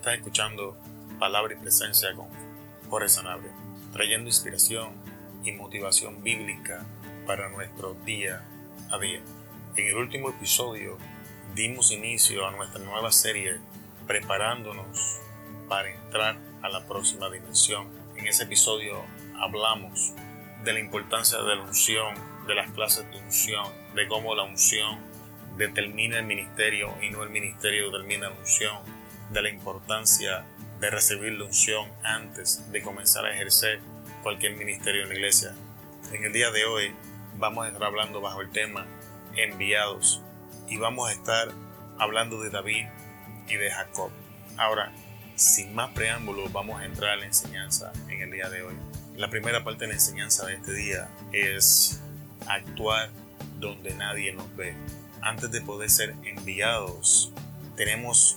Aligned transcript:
Estás 0.00 0.14
escuchando 0.14 0.78
Palabra 1.18 1.52
y 1.52 1.58
Presencia 1.58 2.14
con 2.14 2.26
Jorge 2.88 3.10
Sanabria, 3.10 3.52
trayendo 3.92 4.30
inspiración 4.30 4.94
y 5.44 5.52
motivación 5.52 6.22
bíblica 6.22 6.86
para 7.26 7.50
nuestro 7.50 7.92
día 8.06 8.42
a 8.90 8.98
día. 8.98 9.20
En 9.76 9.88
el 9.88 9.96
último 9.96 10.30
episodio 10.30 10.96
dimos 11.54 11.90
inicio 11.90 12.46
a 12.46 12.50
nuestra 12.50 12.82
nueva 12.82 13.12
serie 13.12 13.58
preparándonos 14.06 15.20
para 15.68 15.90
entrar 15.90 16.38
a 16.62 16.70
la 16.70 16.86
próxima 16.86 17.28
dimensión. 17.28 17.86
En 18.16 18.26
ese 18.26 18.44
episodio 18.44 19.04
hablamos 19.38 20.14
de 20.64 20.72
la 20.72 20.80
importancia 20.80 21.36
de 21.42 21.56
la 21.56 21.62
unción, 21.62 22.14
de 22.46 22.54
las 22.54 22.70
clases 22.70 23.04
de 23.10 23.18
unción, 23.18 23.66
de 23.94 24.08
cómo 24.08 24.34
la 24.34 24.44
unción 24.44 24.98
determina 25.58 26.20
el 26.20 26.24
ministerio 26.24 26.94
y 27.02 27.10
no 27.10 27.22
el 27.22 27.28
ministerio 27.28 27.90
determina 27.90 28.30
la 28.30 28.36
unción 28.38 28.99
de 29.30 29.42
la 29.42 29.48
importancia 29.48 30.44
de 30.80 30.90
recibir 30.90 31.32
la 31.34 31.44
unción 31.44 31.88
antes 32.02 32.70
de 32.72 32.82
comenzar 32.82 33.24
a 33.24 33.32
ejercer 33.32 33.80
cualquier 34.22 34.56
ministerio 34.56 35.02
en 35.02 35.08
la 35.08 35.14
iglesia. 35.14 35.54
En 36.12 36.24
el 36.24 36.32
día 36.32 36.50
de 36.50 36.64
hoy 36.64 36.92
vamos 37.38 37.64
a 37.64 37.68
estar 37.68 37.84
hablando 37.84 38.20
bajo 38.20 38.40
el 38.40 38.50
tema 38.50 38.86
enviados 39.36 40.22
y 40.68 40.78
vamos 40.78 41.08
a 41.08 41.12
estar 41.12 41.48
hablando 41.98 42.40
de 42.40 42.50
David 42.50 42.86
y 43.48 43.54
de 43.56 43.70
Jacob. 43.70 44.10
Ahora, 44.56 44.92
sin 45.36 45.74
más 45.74 45.90
preámbulos, 45.92 46.52
vamos 46.52 46.80
a 46.80 46.84
entrar 46.84 47.10
a 47.12 47.16
la 47.16 47.26
enseñanza 47.26 47.92
en 48.08 48.22
el 48.22 48.30
día 48.30 48.48
de 48.48 48.62
hoy. 48.62 48.74
La 49.16 49.30
primera 49.30 49.62
parte 49.64 49.84
de 49.84 49.88
la 49.88 49.94
enseñanza 49.94 50.46
de 50.46 50.54
este 50.54 50.72
día 50.72 51.08
es 51.32 52.00
actuar 52.46 53.10
donde 53.58 53.94
nadie 53.94 54.32
nos 54.32 54.54
ve. 54.56 54.74
Antes 55.22 55.50
de 55.50 55.60
poder 55.60 55.90
ser 55.90 56.14
enviados, 56.24 57.32
tenemos 57.76 58.36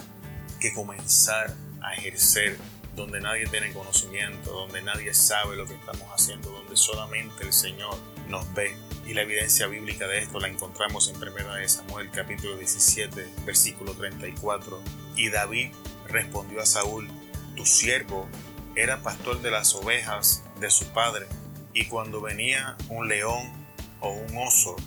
que 0.63 0.73
comenzar 0.73 1.53
a 1.81 1.94
ejercer 1.94 2.58
donde 2.95 3.19
nadie 3.19 3.45
tiene 3.47 3.73
conocimiento, 3.73 4.50
donde 4.53 4.81
nadie 4.81 5.14
sabe 5.14 5.58
lo 5.58 5.66
que 5.66 5.73
estamos 5.73 6.08
haciendo, 6.16 6.52
donde 6.52 6.78
solamente 6.78 7.44
el 7.44 7.52
Señor 7.52 7.97
nos 8.30 8.52
ve. 8.53 8.73
Y 9.05 9.14
la 9.14 9.23
evidencia 9.23 9.67
bíblica 9.67 10.08
de 10.08 10.20
esto 10.20 10.39
la 10.39 10.47
encontramos 10.47 11.09
en 11.09 11.17
1 11.17 11.67
Samuel 11.67 12.09
capítulo 12.11 12.55
17, 12.55 13.28
versículo 13.45 13.94
34. 13.94 14.81
Y 15.17 15.30
David 15.31 15.72
respondió 16.08 16.61
a 16.61 16.66
Saúl, 16.66 17.09
tu 17.58 17.66
siervo 17.66 18.30
era 18.77 19.02
pastor 19.02 19.42
de 19.42 19.52
las 19.52 19.75
ovejas 19.75 20.45
de 20.61 20.72
su 20.72 20.86
padre, 20.94 21.27
y 21.73 21.88
cuando 21.88 22.22
venía 22.22 22.77
un 22.88 23.09
león 23.09 23.52
o 24.00 24.11
un 24.14 24.38
oso 24.38 24.77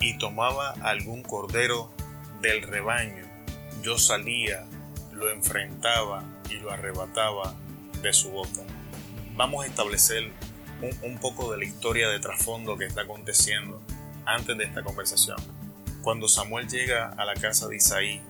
y 0.00 0.16
tomaba 0.16 0.70
algún 0.80 1.22
cordero 1.22 1.92
del 2.40 2.62
rebaño, 2.62 3.26
yo 3.82 3.98
salía 3.98 4.66
lo 5.16 5.30
enfrentaba 5.30 6.22
y 6.50 6.54
lo 6.54 6.70
arrebataba 6.70 7.54
de 8.02 8.12
su 8.12 8.30
boca. 8.30 8.62
Vamos 9.34 9.64
a 9.64 9.68
establecer 9.68 10.30
un, 11.02 11.18
poco 11.18 11.50
de 11.50 11.58
la 11.58 11.64
historia 11.64 12.08
de 12.08 12.20
trasfondo 12.20 12.76
que 12.76 12.84
está 12.84 13.02
aconteciendo 13.02 13.82
antes 14.24 14.56
de 14.56 14.64
esta 14.64 14.82
conversación. 14.82 15.36
Cuando 16.02 16.28
Samuel 16.28 16.68
llega 16.68 17.12
a 17.16 17.24
la 17.24 17.34
casa 17.34 17.66
de 17.68 17.76
Isaí, 17.76 18.22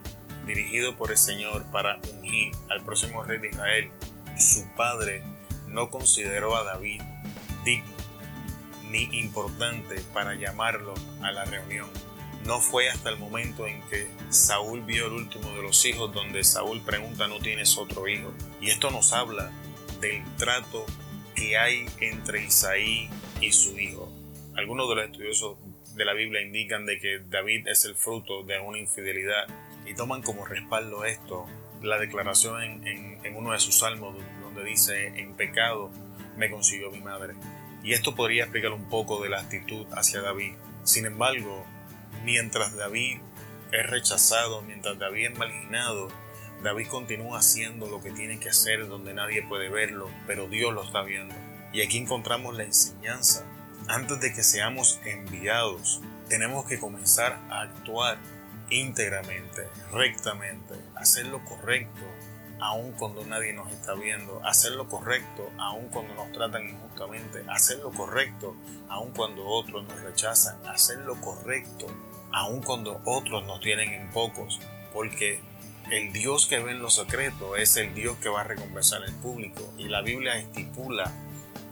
dirigido 0.47 0.97
por 0.97 1.11
el 1.11 1.19
Señor 1.19 1.65
para 1.73 1.99
ungir 2.13 2.53
al 2.71 2.83
próximo 2.83 3.23
rey 3.23 3.39
de 3.39 3.49
Israel, 3.49 3.91
su 4.39 4.65
padre 4.77 5.23
no 5.67 5.91
consideró 5.91 6.57
a 6.57 6.65
David 6.65 7.03
digno 7.65 7.97
ni 8.91 9.09
importante 9.19 10.01
para 10.15 10.35
llamarlo 10.35 10.95
a 11.21 11.33
la 11.33 11.45
reunión 11.45 11.89
no 12.47 12.61
fue 12.61 12.89
hasta 12.89 13.11
el 13.11 13.19
momento 13.19 13.67
en 13.67 13.83
que 13.83 14.07
Saúl 14.31 14.83
vio 14.83 15.07
el 15.07 15.15
último 15.15 15.51
de 15.51 15.63
los 15.63 15.85
hijos 15.85 16.13
donde 16.15 16.45
Saúl 16.45 16.81
pregunta 16.81 17.27
¿no 17.27 17.41
tienes 17.41 17.77
otro 17.77 18.07
hijo? 18.07 18.33
Y 18.61 18.71
esto 18.71 18.91
nos 18.91 19.13
habla 19.13 19.51
del 20.01 20.23
trato 20.37 20.87
que 21.35 21.59
hay 21.59 21.87
entre 22.01 22.45
Isaí 22.45 23.11
y 23.41 23.53
su 23.53 23.79
hijo. 23.79 24.13
Algunos 24.55 24.89
de 24.89 24.95
los 24.95 25.05
estudiosos 25.07 25.59
de 25.95 26.05
la 26.05 26.15
Biblia 26.15 26.41
indican 26.41 26.87
de 26.87 27.01
que 27.01 27.19
David 27.19 27.67
es 27.67 27.85
el 27.85 27.97
fruto 27.97 28.45
de 28.45 28.61
una 28.61 28.79
infidelidad 28.79 29.47
y 29.85 29.95
toman 29.95 30.23
como 30.23 30.47
respaldo 30.47 31.05
esto 31.05 31.47
la 31.83 31.99
declaración 31.99 32.87
en, 32.87 33.19
en 33.25 33.37
uno 33.37 33.53
de 33.53 33.59
sus 33.59 33.79
salmos 33.79 34.17
donde 34.41 34.65
dice 34.65 35.09
en 35.09 35.35
pecado 35.35 35.91
me 36.37 36.49
consiguió 36.49 36.91
mi 36.91 37.01
madre. 37.01 37.35
Y 37.83 37.93
esto 37.93 38.15
podría 38.15 38.45
explicar 38.45 38.73
un 38.73 38.89
poco 38.89 39.23
de 39.23 39.31
la 39.31 39.41
actitud 39.41 39.87
hacia 39.93 40.21
David. 40.21 40.55
Sin 40.85 41.07
embargo, 41.07 41.65
Mientras 42.27 42.75
David 42.75 43.21
es 43.71 43.87
rechazado, 43.87 44.61
mientras 44.63 44.99
David 44.99 45.27
es 45.27 45.39
marginado, 45.39 46.09
David 46.61 46.89
continúa 46.89 47.39
haciendo 47.39 47.87
lo 47.87 48.03
que 48.03 48.11
tiene 48.11 48.41
que 48.41 48.49
hacer 48.49 48.89
donde 48.89 49.15
nadie 49.15 49.47
puede 49.47 49.69
verlo, 49.69 50.11
pero 50.27 50.49
Dios 50.49 50.75
lo 50.75 50.83
está 50.83 51.03
viendo. 51.03 51.37
Y 51.73 51.83
aquí 51.83 51.99
encontramos 51.99 52.57
la 52.57 52.65
enseñanza. 52.65 53.45
Antes 53.87 54.19
de 54.19 54.33
que 54.35 54.43
seamos 54.43 54.99
enviados, 55.05 56.01
tenemos 56.29 56.67
que 56.67 56.81
comenzar 56.81 57.39
a 57.49 57.61
actuar 57.61 58.19
íntegramente, 58.71 59.69
rectamente, 59.93 60.75
hacer 60.97 61.27
lo 61.27 61.45
correcto, 61.45 62.03
aun 62.59 62.91
cuando 62.91 63.25
nadie 63.25 63.53
nos 63.53 63.71
está 63.71 63.95
viendo, 63.95 64.45
hacer 64.45 64.73
lo 64.73 64.89
correcto, 64.89 65.49
aun 65.59 65.87
cuando 65.91 66.17
nos 66.17 66.33
tratan 66.33 66.69
injustamente, 66.69 67.45
hacer 67.49 67.79
lo 67.79 67.93
correcto, 67.93 68.57
aun 68.89 69.13
cuando 69.13 69.47
otros 69.47 69.85
nos 69.85 70.01
rechazan, 70.01 70.57
hacer 70.67 70.99
lo 70.99 71.21
correcto, 71.21 71.87
aun 72.37 72.61
cuando 72.61 73.01
otros 73.07 73.47
nos 73.47 73.61
tienen 73.61 73.95
en 73.95 74.11
pocos, 74.11 74.61
porque 74.93 75.41
el 75.91 76.13
Dios 76.13 76.47
que 76.47 76.59
ve 76.59 76.73
en 76.73 76.83
lo 76.83 76.91
secreto 76.91 77.57
es 77.57 77.79
el 77.79 77.95
Dios 77.95 78.19
que 78.19 78.29
va 78.29 78.43
a 78.43 78.45
recompensar 78.45 79.03
al 79.03 79.15
público. 79.15 79.73
Y 79.79 79.89
la 79.89 80.03
Biblia 80.03 80.37
estipula 80.37 81.11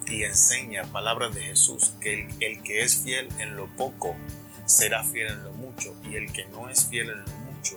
y 0.07 0.23
enseña 0.23 0.85
palabras 0.85 1.35
de 1.35 1.43
Jesús, 1.43 1.93
que 2.01 2.15
el, 2.15 2.29
el, 2.41 2.63
que 2.63 2.81
es 2.81 2.97
fiel 3.05 3.29
en 3.39 3.57
lo 3.57 3.67
poco 3.77 4.17
será 4.65 5.05
fiel 5.05 5.29
en 5.33 5.45
lo 5.45 5.53
mucho, 5.53 5.95
y 6.11 6.17
el 6.17 6.33
que 6.33 6.47
no 6.47 6.71
es 6.71 6.87
fiel 6.87 7.11
en 7.11 7.21
lo 7.21 7.27
mucho 7.27 7.77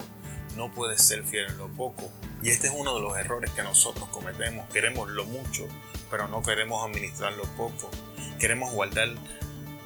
no 0.56 0.72
puede 0.72 0.98
ser 0.98 1.24
fiel 1.24 1.48
en 1.52 1.58
lo 1.58 1.68
poco. 1.68 2.10
Y 2.42 2.50
este 2.50 2.68
es 2.68 2.74
uno 2.76 2.96
de 2.96 3.02
los 3.02 3.18
errores 3.18 3.52
que 3.52 3.64
nosotros 3.64 4.10
cometemos. 4.10 4.68
Queremos 4.70 5.10
lo 5.10 5.26
mucho, 5.26 5.68
pero 6.10 6.28
no 6.28 6.42
queremos 6.42 6.86
administrar 6.86 7.34
lo 7.34 7.44
poco. 7.56 7.92
Queremos 8.40 8.72
guardar 8.72 9.10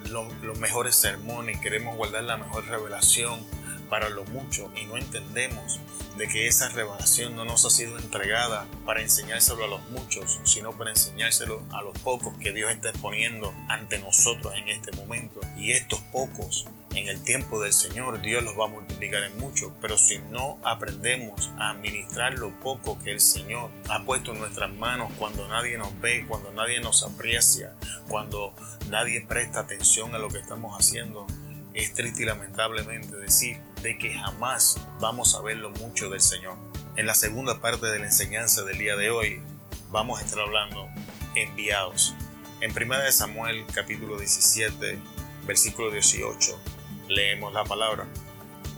los 0.09 0.59
mejores 0.59 0.95
sermones, 0.95 1.59
queremos 1.59 1.95
guardar 1.95 2.23
la 2.23 2.37
mejor 2.37 2.65
revelación 2.65 3.45
para 3.89 4.09
lo 4.09 4.23
mucho 4.25 4.71
y 4.75 4.85
no 4.85 4.95
entendemos 4.95 5.79
de 6.17 6.27
que 6.27 6.47
esa 6.47 6.69
revelación 6.69 7.35
no 7.35 7.45
nos 7.45 7.65
ha 7.65 7.69
sido 7.69 7.97
entregada 7.97 8.65
para 8.85 9.01
enseñárselo 9.01 9.65
a 9.65 9.67
los 9.67 9.89
muchos, 9.89 10.39
sino 10.43 10.71
para 10.71 10.91
enseñárselo 10.91 11.61
a 11.71 11.81
los 11.81 11.97
pocos 11.99 12.33
que 12.37 12.53
Dios 12.53 12.71
está 12.71 12.93
poniendo 12.93 13.53
ante 13.67 13.99
nosotros 13.99 14.53
en 14.55 14.69
este 14.69 14.91
momento. 14.93 15.41
Y 15.57 15.73
estos 15.73 15.99
pocos, 16.11 16.65
en 16.95 17.07
el 17.07 17.21
tiempo 17.23 17.61
del 17.61 17.73
Señor, 17.73 18.21
Dios 18.21 18.43
los 18.43 18.59
va 18.59 18.65
a 18.65 18.69
multiplicar 18.69 19.23
en 19.23 19.37
mucho. 19.37 19.73
Pero 19.81 19.97
si 19.97 20.19
no 20.29 20.59
aprendemos 20.63 21.51
a 21.57 21.71
administrar 21.71 22.33
lo 22.33 22.51
poco 22.59 22.99
que 22.99 23.11
el 23.11 23.21
Señor 23.21 23.71
ha 23.89 24.03
puesto 24.03 24.33
en 24.33 24.39
nuestras 24.39 24.71
manos 24.73 25.11
cuando 25.17 25.47
nadie 25.47 25.77
nos 25.77 25.99
ve, 26.01 26.25
cuando 26.27 26.51
nadie 26.51 26.79
nos 26.81 27.03
aprecia, 27.03 27.73
cuando 28.07 28.53
nadie 28.89 29.21
presta 29.21 29.61
atención 29.61 30.13
a 30.15 30.19
lo 30.19 30.29
que 30.29 30.39
estamos 30.39 30.77
haciendo, 30.77 31.27
es 31.73 31.93
triste 31.93 32.23
y 32.23 32.25
lamentablemente 32.25 33.15
decir 33.15 33.57
de 33.81 33.97
que 33.97 34.13
jamás 34.13 34.75
vamos 34.99 35.35
a 35.35 35.41
ver 35.41 35.57
lo 35.57 35.69
mucho 35.71 36.09
del 36.09 36.21
Señor. 36.21 36.57
En 36.97 37.05
la 37.05 37.15
segunda 37.15 37.61
parte 37.61 37.87
de 37.87 37.99
la 37.99 38.05
enseñanza 38.05 38.63
del 38.63 38.77
día 38.77 38.97
de 38.97 39.09
hoy 39.09 39.41
vamos 39.89 40.19
a 40.19 40.25
estar 40.25 40.41
hablando 40.41 40.89
enviados. 41.35 42.13
En 42.59 42.71
1 42.71 43.11
Samuel 43.11 43.65
capítulo 43.73 44.17
17 44.19 44.99
versículo 45.47 45.89
18 45.89 46.80
leemos 47.11 47.53
la 47.53 47.63
palabra. 47.63 48.07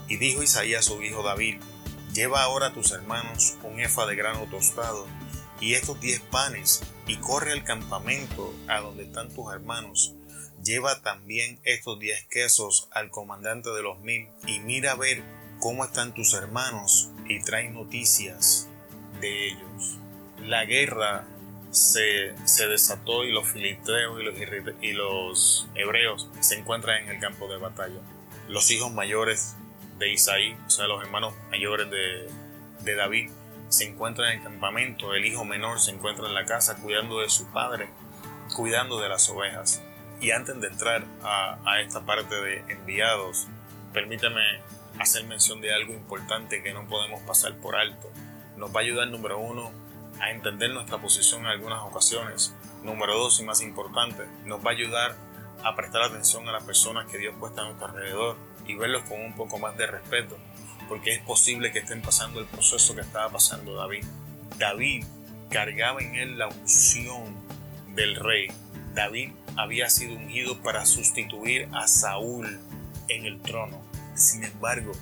Y 0.08 0.16
dijo 0.16 0.42
Isaías 0.42 0.80
a 0.80 0.82
su 0.90 1.02
hijo 1.02 1.22
David, 1.22 1.60
lleva 2.12 2.42
ahora 2.42 2.68
a 2.68 2.72
tus 2.72 2.92
hermanos 2.92 3.54
un 3.62 3.80
efa 3.80 4.06
de 4.06 4.16
grano 4.16 4.46
tostado 4.50 5.06
y 5.60 5.74
estos 5.74 6.00
diez 6.00 6.20
panes 6.20 6.82
y 7.06 7.16
corre 7.16 7.52
al 7.52 7.64
campamento 7.64 8.52
a 8.68 8.80
donde 8.80 9.04
están 9.04 9.32
tus 9.32 9.52
hermanos 9.52 10.14
Lleva 10.64 11.02
también 11.02 11.60
estos 11.64 11.98
diez 11.98 12.24
quesos 12.30 12.88
al 12.90 13.10
comandante 13.10 13.68
de 13.68 13.82
los 13.82 14.00
mil 14.00 14.28
y 14.46 14.60
mira 14.60 14.92
a 14.92 14.96
ver 14.96 15.22
cómo 15.60 15.84
están 15.84 16.14
tus 16.14 16.32
hermanos 16.32 17.10
y 17.28 17.42
trae 17.42 17.68
noticias 17.68 18.66
de 19.20 19.48
ellos. 19.48 19.98
La 20.40 20.64
guerra 20.64 21.26
se, 21.70 22.32
desató 22.66 23.24
y 23.24 23.32
los 23.32 23.46
filisteos 23.46 24.18
y 24.18 24.24
los, 24.24 24.34
y 24.80 24.92
los 24.92 25.68
hebreos 25.74 26.30
se 26.40 26.58
encuentran 26.58 27.02
en 27.02 27.10
el 27.10 27.20
campo 27.20 27.46
de 27.46 27.58
batalla. 27.58 28.00
Los 28.48 28.70
hijos 28.70 28.92
mayores 28.92 29.56
de 29.98 30.12
Isaí, 30.12 30.56
o 30.66 30.70
sea, 30.70 30.86
los 30.86 31.02
hermanos 31.02 31.34
mayores 31.50 31.88
de, 31.90 32.94
David, 32.94 33.30
se 33.68 33.84
encuentran 33.84 34.32
en 34.32 34.38
el 34.38 34.44
campamento. 34.44 35.14
El 35.14 35.24
hijo 35.24 35.44
menor 35.44 35.80
se 35.80 35.90
encuentra 35.90 36.26
en 36.26 36.34
la 36.34 36.44
casa 36.44 36.76
cuidando 36.76 37.20
de 37.20 37.30
su 37.30 37.46
padre, 37.52 37.88
cuidando 38.54 39.00
de 39.00 39.08
las 39.08 39.28
ovejas. 39.28 39.82
Y 40.20 40.30
antes 40.30 40.60
de 40.60 40.68
entrar 40.68 41.04
a, 41.22 41.80
esta 41.80 42.04
parte 42.04 42.34
de 42.34 42.64
enviados, 42.68 43.48
permítame 43.92 44.40
hacer 44.98 45.24
mención 45.24 45.60
de 45.60 45.72
algo 45.72 45.92
importante 45.92 46.62
que 46.62 46.72
no 46.72 46.86
podemos 46.86 47.20
pasar 47.22 47.56
por 47.56 47.76
alto. 47.76 48.10
Nos 48.56 48.74
va 48.74 48.80
a 48.80 48.82
ayudar, 48.82 49.08
número 49.08 49.38
uno, 49.38 49.72
a 50.20 50.30
entender 50.30 50.70
nuestra 50.70 50.98
posición 50.98 51.42
en 51.42 51.46
algunas 51.48 51.82
ocasiones. 51.82 52.54
Número 52.82 53.16
dos, 53.16 53.40
y 53.40 53.44
más 53.44 53.60
importante, 53.60 54.24
nos 54.44 54.64
va 54.64 54.70
a 54.70 54.74
ayudar 54.74 55.16
a 55.64 55.74
prestar 55.74 56.02
atención 56.02 56.48
a 56.48 56.52
las 56.52 56.64
personas 56.64 57.10
que 57.10 57.18
Dios 57.18 57.34
puesta 57.38 57.62
a 57.62 57.64
nuestro 57.64 57.88
alrededor 57.88 58.36
y 58.66 58.74
verlos 58.74 59.02
con 59.04 59.20
un 59.20 59.34
poco 59.34 59.58
más 59.58 59.76
de 59.76 59.86
respeto, 59.86 60.36
porque 60.88 61.14
es 61.14 61.20
posible 61.20 61.72
que 61.72 61.80
estén 61.80 62.02
pasando 62.02 62.40
el 62.40 62.46
proceso 62.46 62.94
que 62.94 63.00
estaba 63.00 63.30
pasando 63.30 63.74
David. 63.74 64.04
David 64.58 65.04
cargaba 65.50 66.00
en 66.00 66.14
él 66.16 66.38
la 66.38 66.48
unción 66.48 67.34
del 67.94 68.16
rey. 68.16 68.48
David 68.94 69.32
había 69.56 69.88
sido 69.88 70.14
ungido 70.14 70.60
para 70.62 70.84
sustituir 70.86 71.68
a 71.72 71.86
Saúl 71.88 72.60
en 73.08 73.24
el 73.24 73.40
trono. 73.40 73.80
Sin 74.14 74.44
embargo, 74.44 74.92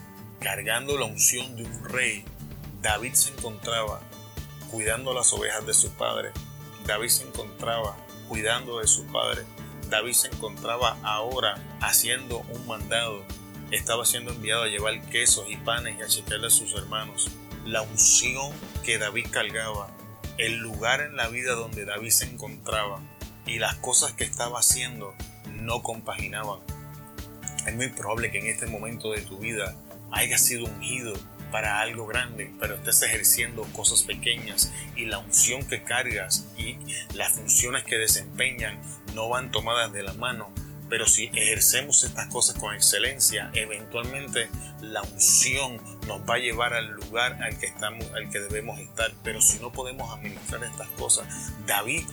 cargando 0.41 0.99
la 0.99 1.07
unción 1.07 1.57
de 1.57 1.65
un 1.65 1.85
rey, 1.85 2.25
David 2.81 3.15
se 3.15 3.31
encontraba 3.31 4.01
cuidando 4.71 5.13
las 5.13 5.33
ovejas 5.33 5.67
de 5.67 5.75
su 5.75 5.91
padre. 5.93 6.31
David 6.87 7.09
se 7.09 7.25
encontraba 7.25 7.97
cuidando 8.29 8.79
de 8.79 8.87
su 8.87 9.05
padre. 9.07 9.43
David 9.93 10.15
se 10.15 10.29
encontraba 10.29 10.97
ahora 11.03 11.63
haciendo 11.83 12.39
un 12.39 12.67
mandado. 12.67 13.23
Estaba 13.71 14.07
siendo 14.07 14.33
enviado 14.33 14.63
a 14.63 14.69
llevar 14.69 14.99
quesos 15.11 15.45
y 15.51 15.59
panes 15.59 15.99
y 15.99 16.03
a 16.03 16.07
chequearle 16.07 16.47
a 16.47 16.51
sus 16.51 16.73
hermanos. 16.73 17.31
La 17.67 17.83
unción 17.83 18.53
que 18.85 18.97
David 18.97 19.27
cargaba, 19.31 19.91
el 20.39 20.57
lugar 20.57 21.03
en 21.03 21.15
la 21.17 21.29
vida 21.29 21.53
donde 21.53 21.85
David 21.85 22.09
se 22.09 22.25
encontraba 22.25 23.03
y 23.45 23.59
las 23.59 23.75
cosas 23.77 24.13
que 24.13 24.25
estaba 24.25 24.61
haciendo 24.61 25.13
no 25.53 25.83
compaginaban. 25.83 26.61
Es 27.67 27.75
muy 27.75 27.91
probable 27.91 28.31
que 28.31 28.39
en 28.39 28.47
este 28.47 28.67
momento 28.67 29.13
de 29.13 29.21
tu 29.21 29.37
vida 29.37 29.77
hayas 30.11 30.43
sido 30.43 30.65
ungido 30.65 31.13
para 31.51 31.81
algo 31.81 32.07
grande, 32.07 32.51
pero 32.59 32.77
estés 32.77 33.03
ejerciendo 33.03 33.65
cosas 33.75 34.05
pequeñas 34.05 34.73
y 34.97 35.05
la 35.05 35.19
unción 35.19 35.67
que 35.67 35.83
cargas 35.83 36.47
y 36.57 36.79
las 37.15 37.35
funciones 37.35 37.85
que 37.85 37.99
desempeñan 37.99 38.81
no 39.15 39.29
van 39.29 39.51
tomadas 39.51 39.93
de 39.93 40.03
la 40.03 40.13
mano. 40.15 40.51
Pero 40.89 41.07
si 41.07 41.31
ejercemos 41.33 42.05
estas 42.05 42.27
cosas 42.27 42.59
con 42.59 42.75
excelencia, 42.75 43.51
eventualmente 43.55 44.51
la 44.83 45.01
unción 45.01 45.81
nos 46.07 46.21
va 46.29 46.35
a 46.35 46.39
llevar 46.39 46.75
al 46.75 46.91
lugar 46.91 47.43
al 47.43 47.59
que 47.59 47.65
estamos, 47.65 48.07
al 48.13 48.29
que 48.29 48.41
debemos 48.41 48.79
estar. 48.79 49.11
Pero 49.25 49.41
si 49.41 49.59
no 49.59 49.73
podemos 49.73 50.13
administrar 50.13 50.63
estas 50.65 50.89
cosas, 50.91 51.27
David 51.67 52.05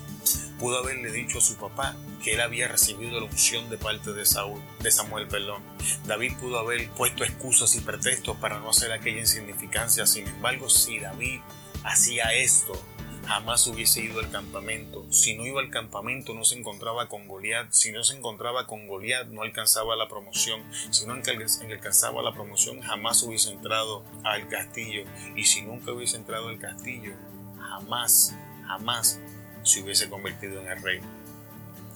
pudo 0.60 0.80
haberle 0.80 1.12
dicho 1.12 1.40
a 1.40 1.42
su 1.42 1.58
papá 1.58 1.96
que 2.24 2.36
él 2.36 2.42
había 2.42 2.70
recibido 2.70 3.20
la 3.20 3.26
unción 3.26 3.70
de 3.70 3.78
parte 3.78 4.14
de 4.14 4.26
Saúl, 4.26 4.62
de 4.82 4.92
Samuel, 4.92 5.28
perdón. 5.28 5.62
David 6.06 6.34
pudo 6.40 6.60
haber 6.60 6.90
puesto 6.92 7.24
excusas 7.24 7.76
y 7.76 7.82
pretextos 7.82 8.38
para 8.38 8.60
no 8.60 8.70
hacer 8.70 8.94
aquella 8.94 9.20
insignificancia. 9.20 10.06
Sin 10.06 10.26
embargo, 10.26 10.70
si 10.70 11.00
David 11.00 11.40
hacía 11.84 12.34
esto, 12.34 12.82
jamás 13.30 13.68
hubiese 13.68 14.02
ido 14.02 14.20
al 14.20 14.32
campamento. 14.32 15.06
Si 15.12 15.38
no 15.38 15.46
iba 15.46 15.62
al 15.62 15.70
campamento, 15.70 16.34
no 16.34 16.44
se 16.44 16.58
encontraba 16.58 17.08
con 17.08 17.28
Goliat. 17.28 17.68
Si 17.70 17.92
no 17.92 18.04
se 18.04 18.18
encontraba 18.18 18.66
con 18.66 18.88
Goliat, 18.88 19.28
no 19.28 19.44
alcanzaba 19.44 19.96
la 19.96 20.10
promoción. 20.10 20.64
Si 20.90 21.06
no 21.06 21.14
alcanzaba 21.14 22.24
la 22.24 22.34
promoción, 22.34 22.82
jamás 22.82 23.22
hubiese 23.22 23.52
entrado 23.52 24.04
al 24.24 24.48
castillo. 24.48 25.04
Y 25.36 25.46
si 25.46 25.62
nunca 25.62 25.92
hubiese 25.92 26.18
entrado 26.18 26.48
al 26.48 26.58
castillo, 26.58 27.14
jamás, 27.60 28.36
jamás 28.66 29.20
se 29.62 29.84
hubiese 29.84 30.10
convertido 30.10 30.60
en 30.62 30.68
el 30.68 30.82
rey. 30.82 31.00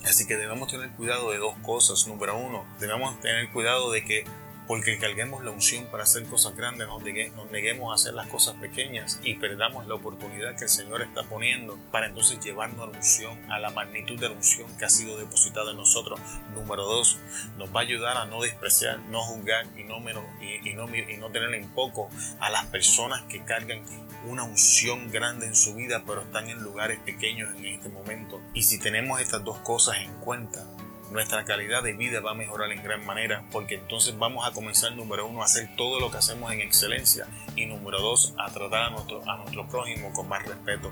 Así 0.05 0.27
que 0.27 0.37
debemos 0.37 0.69
tener 0.69 0.91
cuidado 0.91 1.31
de 1.31 1.39
dos 1.39 1.55
cosas. 1.63 2.05
Número 2.05 2.37
uno, 2.37 2.63
debemos 2.79 3.19
tener 3.21 3.49
cuidado 3.49 3.89
de 3.89 4.05
que 4.05 4.25
porque 4.67 4.97
carguemos 4.97 5.43
la 5.43 5.51
unción 5.51 5.85
para 5.87 6.03
hacer 6.03 6.25
cosas 6.25 6.55
grandes, 6.55 6.87
nos, 6.87 7.51
neguemos 7.51 7.91
a 7.91 7.95
hacer 7.95 8.13
las 8.13 8.27
cosas 8.27 8.55
pequeñas 8.55 9.19
y 9.23 9.35
perdamos 9.35 9.87
la 9.87 9.95
oportunidad 9.95 10.55
que 10.55 10.65
el 10.65 10.69
Señor 10.69 11.01
está 11.01 11.23
poniendo 11.23 11.77
para 11.91 12.07
entonces 12.07 12.39
llevarnos 12.39 12.79
a 12.81 12.91
la 12.91 12.97
unción, 12.97 13.51
a 13.51 13.59
la 13.59 13.69
magnitud 13.71 14.19
de 14.19 14.29
la 14.29 14.35
unción 14.35 14.67
que 14.77 14.85
ha 14.85 14.89
sido 14.89 15.17
depositada 15.17 15.71
en 15.71 15.77
nosotros. 15.77 16.19
Número 16.53 16.83
dos, 16.83 17.17
nos 17.57 17.73
va 17.75 17.81
a 17.81 17.83
ayudar 17.83 18.17
a 18.17 18.25
no 18.25 18.41
despreciar, 18.41 18.99
no 19.09 19.21
juzgar 19.21 19.65
y 19.77 19.83
no, 19.83 19.99
menos, 19.99 20.23
y, 20.41 20.73
no, 20.73 20.87
y 20.95 21.17
no 21.17 21.29
tener 21.29 21.53
en 21.53 21.69
poco 21.69 22.09
a 22.39 22.49
las 22.49 22.65
personas 22.67 23.21
que 23.23 23.43
cargan 23.43 23.83
una 24.25 24.43
unción 24.43 25.11
grande 25.11 25.45
en 25.45 25.55
su 25.55 25.75
vida, 25.75 26.03
pero 26.05 26.21
están 26.21 26.49
en 26.49 26.63
lugares 26.63 26.99
pequeños 26.99 27.53
en 27.57 27.65
este 27.65 27.89
momento. 27.89 28.41
Y 28.53 28.63
si 28.63 28.79
tenemos 28.79 29.19
estas 29.19 29.43
dos 29.43 29.59
cosas 29.59 29.97
en 29.97 30.13
cuenta, 30.19 30.65
nuestra 31.13 31.45
calidad 31.45 31.83
de 31.83 31.93
vida 31.93 32.19
va 32.19 32.31
a 32.31 32.35
mejorar 32.35 32.71
en 32.71 32.83
gran 32.83 33.05
manera, 33.05 33.43
porque 33.51 33.75
entonces 33.75 34.17
vamos 34.17 34.45
a 34.45 34.51
comenzar, 34.51 34.95
número 34.95 35.27
uno, 35.27 35.41
a 35.41 35.45
hacer 35.45 35.69
todo 35.77 35.99
lo 35.99 36.11
que 36.11 36.17
hacemos 36.17 36.51
en 36.51 36.61
excelencia, 36.61 37.27
y 37.55 37.65
número 37.65 38.01
dos, 38.01 38.33
a 38.37 38.51
tratar 38.51 38.83
a 38.83 38.89
nuestro, 38.89 39.21
a 39.29 39.37
nuestro 39.37 39.67
prójimo 39.67 40.11
con 40.13 40.27
más 40.27 40.45
respeto. 40.45 40.91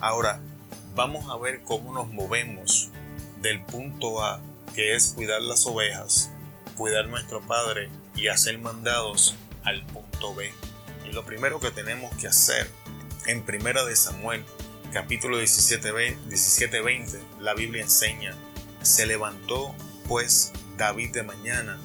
Ahora, 0.00 0.40
vamos 0.94 1.28
a 1.30 1.36
ver 1.36 1.62
cómo 1.64 1.92
nos 1.92 2.08
movemos 2.08 2.90
del 3.40 3.62
punto 3.62 4.22
A, 4.22 4.40
que 4.74 4.94
es 4.94 5.14
cuidar 5.14 5.42
las 5.42 5.66
ovejas, 5.66 6.30
cuidar 6.76 7.08
nuestro 7.08 7.40
Padre 7.40 7.88
y 8.14 8.28
hacer 8.28 8.58
mandados, 8.58 9.34
al 9.64 9.82
punto 9.86 10.34
B 10.34 10.52
lo 11.12 11.24
primero 11.24 11.60
que 11.60 11.70
tenemos 11.70 12.14
que 12.16 12.28
hacer 12.28 12.70
en 13.26 13.42
Primera 13.42 13.84
de 13.84 13.96
Samuel, 13.96 14.44
capítulo 14.92 15.38
17, 15.38 16.16
17 16.28 16.80
20, 16.80 17.20
la 17.40 17.54
Biblia 17.54 17.82
enseña, 17.82 18.34
se 18.82 19.06
levantó 19.06 19.74
pues 20.08 20.52
David 20.76 21.12
de 21.12 21.22
mañana 21.22 21.78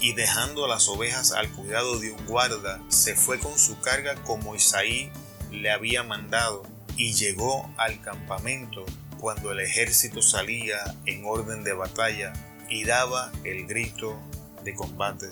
y 0.00 0.14
dejando 0.14 0.66
las 0.66 0.88
ovejas 0.88 1.32
al 1.32 1.48
cuidado 1.50 1.98
de 2.00 2.12
un 2.12 2.26
guarda, 2.26 2.80
se 2.88 3.14
fue 3.14 3.38
con 3.38 3.58
su 3.58 3.78
carga 3.80 4.16
como 4.24 4.54
Isaí 4.54 5.10
le 5.50 5.70
había 5.70 6.02
mandado 6.02 6.64
y 6.96 7.12
llegó 7.14 7.70
al 7.76 8.00
campamento 8.00 8.84
cuando 9.18 9.52
el 9.52 9.60
ejército 9.60 10.20
salía 10.20 10.78
en 11.06 11.24
orden 11.24 11.62
de 11.62 11.72
batalla 11.72 12.32
y 12.68 12.84
daba 12.84 13.30
el 13.44 13.66
grito 13.66 14.18
de 14.64 14.74
combate. 14.74 15.28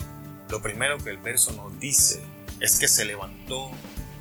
Lo 0.49 0.63
primero 0.63 0.99
que 0.99 1.11
el 1.11 1.19
verso 1.19 1.53
nos 1.53 1.79
dice 1.81 2.23
es 2.61 2.79
que 2.79 2.87
se 2.87 3.05
levantó 3.05 3.71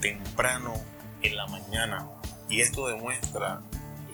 temprano 0.01 0.74
en 1.21 1.36
la 1.36 1.45
mañana 1.48 2.07
y 2.50 2.62
esto 2.62 2.88
demuestra 2.88 3.62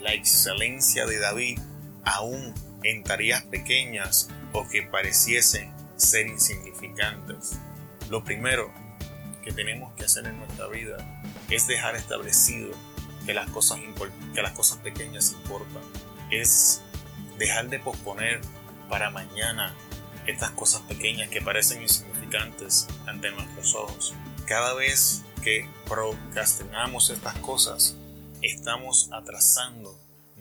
la 0.01 0.13
excelencia 0.13 1.05
de 1.05 1.19
David 1.19 1.59
aún 2.05 2.53
en 2.83 3.03
tareas 3.03 3.43
pequeñas 3.43 4.29
o 4.53 4.67
que 4.67 4.83
pareciesen 4.83 5.73
ser 5.97 6.27
insignificantes. 6.27 7.57
Lo 8.09 8.23
primero 8.23 8.71
que 9.43 9.51
tenemos 9.51 9.93
que 9.95 10.05
hacer 10.05 10.25
en 10.27 10.37
nuestra 10.37 10.67
vida 10.67 10.97
es 11.49 11.67
dejar 11.67 11.95
establecido 11.95 12.71
que 13.25 13.33
las 13.33 13.49
cosas, 13.49 13.79
que 14.33 14.41
las 14.41 14.53
cosas 14.53 14.77
pequeñas 14.79 15.31
importan. 15.33 15.81
Es 16.31 16.81
dejar 17.37 17.69
de 17.69 17.79
posponer 17.79 18.41
para 18.89 19.09
mañana 19.09 19.73
estas 20.27 20.51
cosas 20.51 20.81
pequeñas 20.81 21.29
que 21.29 21.41
parecen 21.41 21.81
insignificantes 21.81 22.87
ante 23.07 23.31
nuestros 23.31 23.75
ojos. 23.75 24.13
Cada 24.45 24.73
vez 24.73 25.23
que 25.43 25.67
procrastinamos 25.87 27.09
estas 27.09 27.35
cosas, 27.39 27.95
estamos 28.41 29.09
atrasando 29.11 29.94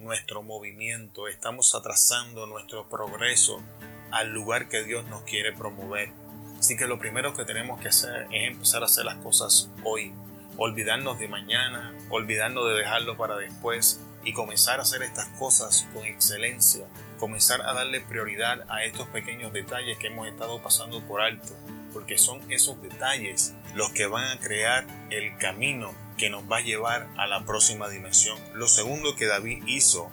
nuestro 0.04 0.42
movimiento, 0.42 1.28
estamos 1.28 1.74
atrasando 1.74 2.46
nuestro 2.46 2.88
progreso 2.88 3.62
al 4.10 4.32
lugar 4.32 4.68
que 4.68 4.84
Dios 4.84 5.06
nos 5.06 5.22
quiere 5.22 5.52
promover. 5.52 6.10
Así 6.58 6.76
que 6.76 6.86
lo 6.86 6.98
primero 6.98 7.34
que 7.34 7.44
tenemos 7.44 7.80
que 7.80 7.88
hacer 7.88 8.26
es 8.30 8.52
empezar 8.52 8.82
a 8.82 8.86
hacer 8.86 9.06
las 9.06 9.16
cosas 9.16 9.70
hoy, 9.82 10.12
olvidarnos 10.58 11.18
de 11.18 11.28
mañana, 11.28 11.94
olvidarnos 12.10 12.68
de 12.68 12.74
dejarlo 12.74 13.16
para 13.16 13.36
después 13.36 14.00
y 14.24 14.34
comenzar 14.34 14.78
a 14.78 14.82
hacer 14.82 15.02
estas 15.02 15.26
cosas 15.38 15.88
con 15.94 16.04
excelencia, 16.04 16.84
comenzar 17.18 17.62
a 17.62 17.72
darle 17.72 18.00
prioridad 18.02 18.64
a 18.70 18.84
estos 18.84 19.08
pequeños 19.08 19.52
detalles 19.52 19.96
que 19.98 20.08
hemos 20.08 20.28
estado 20.28 20.62
pasando 20.62 21.00
por 21.02 21.22
alto, 21.22 21.54
porque 21.94 22.18
son 22.18 22.40
esos 22.52 22.80
detalles 22.82 23.54
los 23.74 23.90
que 23.90 24.06
van 24.06 24.36
a 24.36 24.40
crear 24.40 24.86
el 25.10 25.36
camino 25.38 25.92
que 26.16 26.30
nos 26.30 26.50
va 26.50 26.58
a 26.58 26.60
llevar 26.60 27.08
a 27.16 27.26
la 27.26 27.44
próxima 27.44 27.88
dimensión. 27.88 28.38
Lo 28.54 28.68
segundo 28.68 29.16
que 29.16 29.26
David 29.26 29.64
hizo 29.66 30.10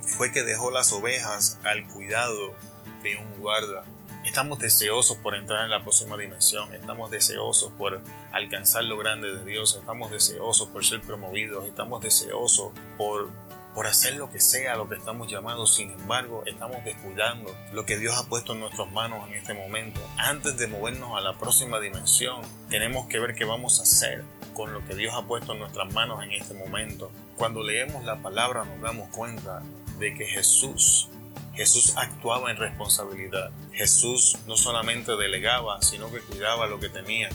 fue 0.00 0.32
que 0.32 0.42
dejó 0.42 0.70
las 0.70 0.92
ovejas 0.92 1.58
al 1.64 1.86
cuidado 1.88 2.54
de 3.02 3.16
un 3.16 3.40
guarda. 3.40 3.84
Estamos 4.24 4.60
deseosos 4.60 5.16
por 5.16 5.34
entrar 5.34 5.64
en 5.64 5.70
la 5.70 5.82
próxima 5.82 6.16
dimensión, 6.16 6.72
estamos 6.74 7.10
deseosos 7.10 7.72
por 7.72 8.00
alcanzar 8.30 8.84
lo 8.84 8.96
grande 8.96 9.34
de 9.34 9.44
Dios, 9.44 9.76
estamos 9.78 10.12
deseosos 10.12 10.68
por 10.68 10.84
ser 10.84 11.00
promovidos, 11.00 11.66
estamos 11.66 12.02
deseosos 12.02 12.72
por 12.96 13.30
por 13.74 13.86
hacer 13.86 14.16
lo 14.16 14.30
que 14.30 14.40
sea 14.40 14.76
lo 14.76 14.88
que 14.88 14.96
estamos 14.96 15.30
llamados, 15.30 15.74
sin 15.74 15.90
embargo 15.92 16.42
estamos 16.46 16.84
descuidando 16.84 17.54
lo 17.72 17.86
que 17.86 17.96
Dios 17.96 18.16
ha 18.18 18.28
puesto 18.28 18.52
en 18.52 18.60
nuestras 18.60 18.90
manos 18.92 19.26
en 19.28 19.34
este 19.34 19.54
momento. 19.54 20.00
Antes 20.18 20.58
de 20.58 20.66
movernos 20.66 21.16
a 21.16 21.20
la 21.20 21.38
próxima 21.38 21.80
dimensión, 21.80 22.42
tenemos 22.68 23.06
que 23.06 23.18
ver 23.18 23.34
qué 23.34 23.44
vamos 23.44 23.80
a 23.80 23.84
hacer 23.84 24.24
con 24.52 24.72
lo 24.72 24.84
que 24.86 24.94
Dios 24.94 25.14
ha 25.14 25.22
puesto 25.22 25.52
en 25.52 25.60
nuestras 25.60 25.92
manos 25.92 26.22
en 26.22 26.32
este 26.32 26.54
momento. 26.54 27.10
Cuando 27.36 27.62
leemos 27.62 28.04
la 28.04 28.16
palabra 28.16 28.64
nos 28.64 28.80
damos 28.80 29.08
cuenta 29.10 29.62
de 29.98 30.14
que 30.14 30.26
Jesús 30.26 31.08
Jesús 31.54 31.94
actuaba 31.96 32.50
en 32.50 32.56
responsabilidad. 32.56 33.50
Jesús 33.72 34.38
no 34.46 34.56
solamente 34.56 35.16
delegaba, 35.16 35.82
sino 35.82 36.10
que 36.10 36.20
cuidaba 36.20 36.66
lo 36.66 36.80
que 36.80 36.88
tenía. 36.88 37.28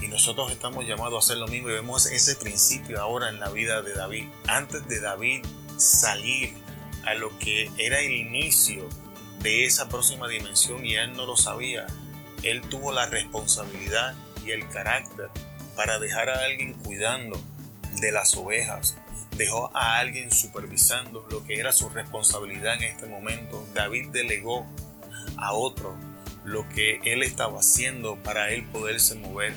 Y 0.00 0.08
nosotros 0.08 0.50
estamos 0.50 0.86
llamados 0.86 1.14
a 1.14 1.18
hacer 1.18 1.36
lo 1.36 1.46
mismo 1.46 1.68
y 1.70 1.74
vemos 1.74 2.06
ese 2.06 2.34
principio 2.34 3.00
ahora 3.00 3.28
en 3.28 3.38
la 3.38 3.50
vida 3.50 3.82
de 3.82 3.94
David. 3.94 4.26
Antes 4.48 4.86
de 4.88 5.00
David 5.00 5.44
salir 5.76 6.54
a 7.04 7.14
lo 7.14 7.36
que 7.38 7.70
era 7.78 8.00
el 8.00 8.12
inicio 8.12 8.88
de 9.40 9.66
esa 9.66 9.88
próxima 9.88 10.26
dimensión 10.26 10.84
y 10.84 10.94
él 10.94 11.12
no 11.12 11.26
lo 11.26 11.36
sabía, 11.36 11.86
él 12.42 12.62
tuvo 12.62 12.92
la 12.92 13.06
responsabilidad 13.06 14.14
y 14.44 14.50
el 14.50 14.68
carácter 14.68 15.28
para 15.76 15.98
dejar 15.98 16.28
a 16.28 16.44
alguien 16.44 16.74
cuidando 16.74 17.40
de 18.00 18.12
las 18.12 18.36
ovejas, 18.36 18.96
dejó 19.36 19.70
a 19.76 19.98
alguien 19.98 20.30
supervisando 20.30 21.26
lo 21.30 21.44
que 21.44 21.58
era 21.58 21.72
su 21.72 21.88
responsabilidad 21.88 22.74
en 22.74 22.84
este 22.84 23.06
momento. 23.06 23.66
David 23.74 24.08
delegó 24.10 24.66
a 25.36 25.52
otro 25.52 25.94
lo 26.44 26.68
que 26.68 27.00
él 27.04 27.22
estaba 27.22 27.60
haciendo 27.60 28.16
para 28.16 28.50
él 28.50 28.64
poderse 28.64 29.14
mover. 29.14 29.54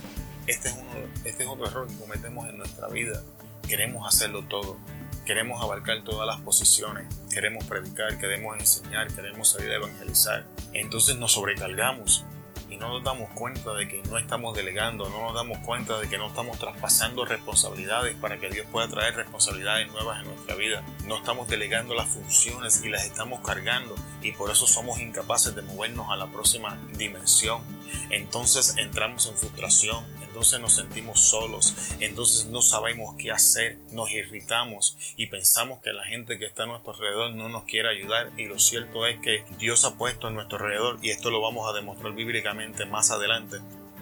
Este 0.48 0.70
es, 0.70 0.76
uno, 0.76 0.90
este 1.26 1.44
es 1.44 1.50
otro 1.50 1.68
error 1.68 1.88
que 1.88 1.96
cometemos 1.96 2.48
en 2.50 2.58
nuestra 2.58 2.88
vida. 2.88 3.22
Queremos 3.68 4.08
hacerlo 4.08 4.44
todo. 4.44 4.78
Queremos 5.26 5.64
abarcar 5.64 6.04
todas 6.04 6.28
las 6.28 6.42
posiciones. 6.42 7.06
Queremos 7.30 7.64
predicar, 7.66 8.18
queremos 8.18 8.58
enseñar, 8.60 9.08
queremos 9.14 9.52
salir 9.52 9.72
a 9.72 9.76
evangelizar. 9.76 10.46
Entonces 10.74 11.16
nos 11.16 11.32
sobrecargamos 11.32 12.26
y 12.74 12.78
no 12.78 12.90
nos 12.90 13.04
damos 13.04 13.30
cuenta 13.36 13.72
de 13.74 13.88
que 13.88 14.02
no 14.10 14.18
estamos 14.18 14.56
delegando, 14.56 15.08
no 15.08 15.22
nos 15.22 15.36
damos 15.36 15.60
cuenta 15.60 16.00
de 16.00 16.10
que 16.10 16.18
no 16.18 16.28
estamos 16.28 16.58
traspasando 16.58 17.24
responsabilidades 17.24 18.16
para 18.16 18.40
que 18.40 18.50
Dios 18.50 18.66
pueda 18.72 18.88
traer 18.88 19.16
responsabilidades 19.16 19.92
nuevas 19.92 20.22
en 20.22 20.30
nuestra 20.30 20.56
vida. 20.56 20.84
No 21.06 21.18
estamos 21.18 21.48
delegando 21.48 21.94
las 21.94 22.08
funciones 22.08 22.84
y 22.84 22.90
las 22.90 23.06
estamos 23.06 23.42
cargando 23.42 23.94
y 24.24 24.32
por 24.32 24.50
eso 24.50 24.66
somos 24.66 25.00
incapaces 25.00 25.56
de 25.56 25.62
movernos 25.62 26.10
a 26.10 26.16
la 26.16 26.26
próxima 26.28 26.80
dimensión. 26.98 27.62
Entonces 28.10 28.76
entramos 28.78 29.28
en 29.28 29.36
frustración, 29.36 30.04
entonces 30.34 30.60
nos 30.60 30.74
sentimos 30.74 31.20
solos, 31.20 31.76
entonces 32.00 32.48
no 32.48 32.64
sabemos 32.64 33.14
qué 33.20 33.30
hacer, 33.30 33.78
nos 33.92 34.10
irritamos 34.12 34.98
y 35.16 35.28
pensamos 35.28 35.80
que 35.82 35.94
la 35.94 36.04
gente 36.06 36.40
que 36.40 36.46
está 36.46 36.64
a 36.64 36.66
nuestro 36.66 36.94
alrededor 36.94 37.36
no 37.36 37.50
nos 37.50 37.66
quiere 37.66 37.90
ayudar 37.90 38.32
y 38.36 38.46
lo 38.46 38.58
cierto 38.58 39.06
es 39.06 39.20
que 39.20 39.46
Dios 39.60 39.86
ha 39.86 39.94
puesto 39.94 40.26
a 40.26 40.32
nuestro 40.32 40.58
alrededor 40.58 40.98
y 41.04 41.12
esto 41.12 41.30
lo 41.30 41.40
vamos 41.40 41.70
a 41.70 41.74
demostrar 41.76 42.14
bíblicamente 42.14 42.88
más 42.88 43.12
adelante. 43.12 43.58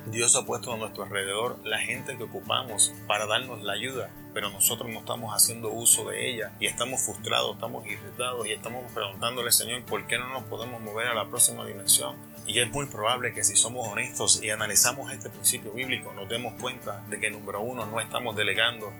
Dios 0.05 0.37
ha 0.37 0.45
puesto 0.45 0.71
a 0.71 0.77
nuestro 0.77 1.03
alrededor 1.03 1.59
la 1.65 1.79
gente 1.79 2.15
que 2.15 2.23
ocupamos 2.23 2.93
para 3.07 3.25
darnos 3.25 3.61
la 3.61 3.73
ayuda, 3.73 4.09
pero 4.33 4.49
nosotros 4.49 4.89
no 4.89 4.99
estamos 4.99 5.33
haciendo 5.35 5.69
uso 5.69 6.09
de 6.09 6.29
ella 6.29 6.53
y 6.61 6.65
estamos 6.67 7.01
frustrados, 7.01 7.55
estamos 7.55 7.85
irritados 7.85 8.47
y 8.47 8.53
estamos 8.53 8.89
preguntándole, 8.93 9.51
Señor, 9.51 9.83
¿por 9.83 10.07
qué 10.07 10.17
no 10.17 10.29
nos 10.29 10.43
podemos 10.43 10.79
mover 10.79 11.07
a 11.07 11.13
la 11.13 11.27
próxima 11.27 11.65
dimensión? 11.65 12.15
Y 12.51 12.59
es 12.59 12.69
muy 12.69 12.85
probable 12.85 13.33
que 13.33 13.45
si 13.45 13.55
somos 13.55 13.87
honestos 13.87 14.43
y 14.43 14.49
analizamos 14.49 15.09
este 15.13 15.29
principio 15.29 15.71
bíblico, 15.71 16.11
nos 16.11 16.27
demos 16.27 16.53
cuenta 16.59 17.01
de 17.07 17.17
que 17.17 17.31
número 17.31 17.61
uno, 17.61 17.85
no 17.85 18.01
estamos 18.01 18.35
delegando, 18.35 18.91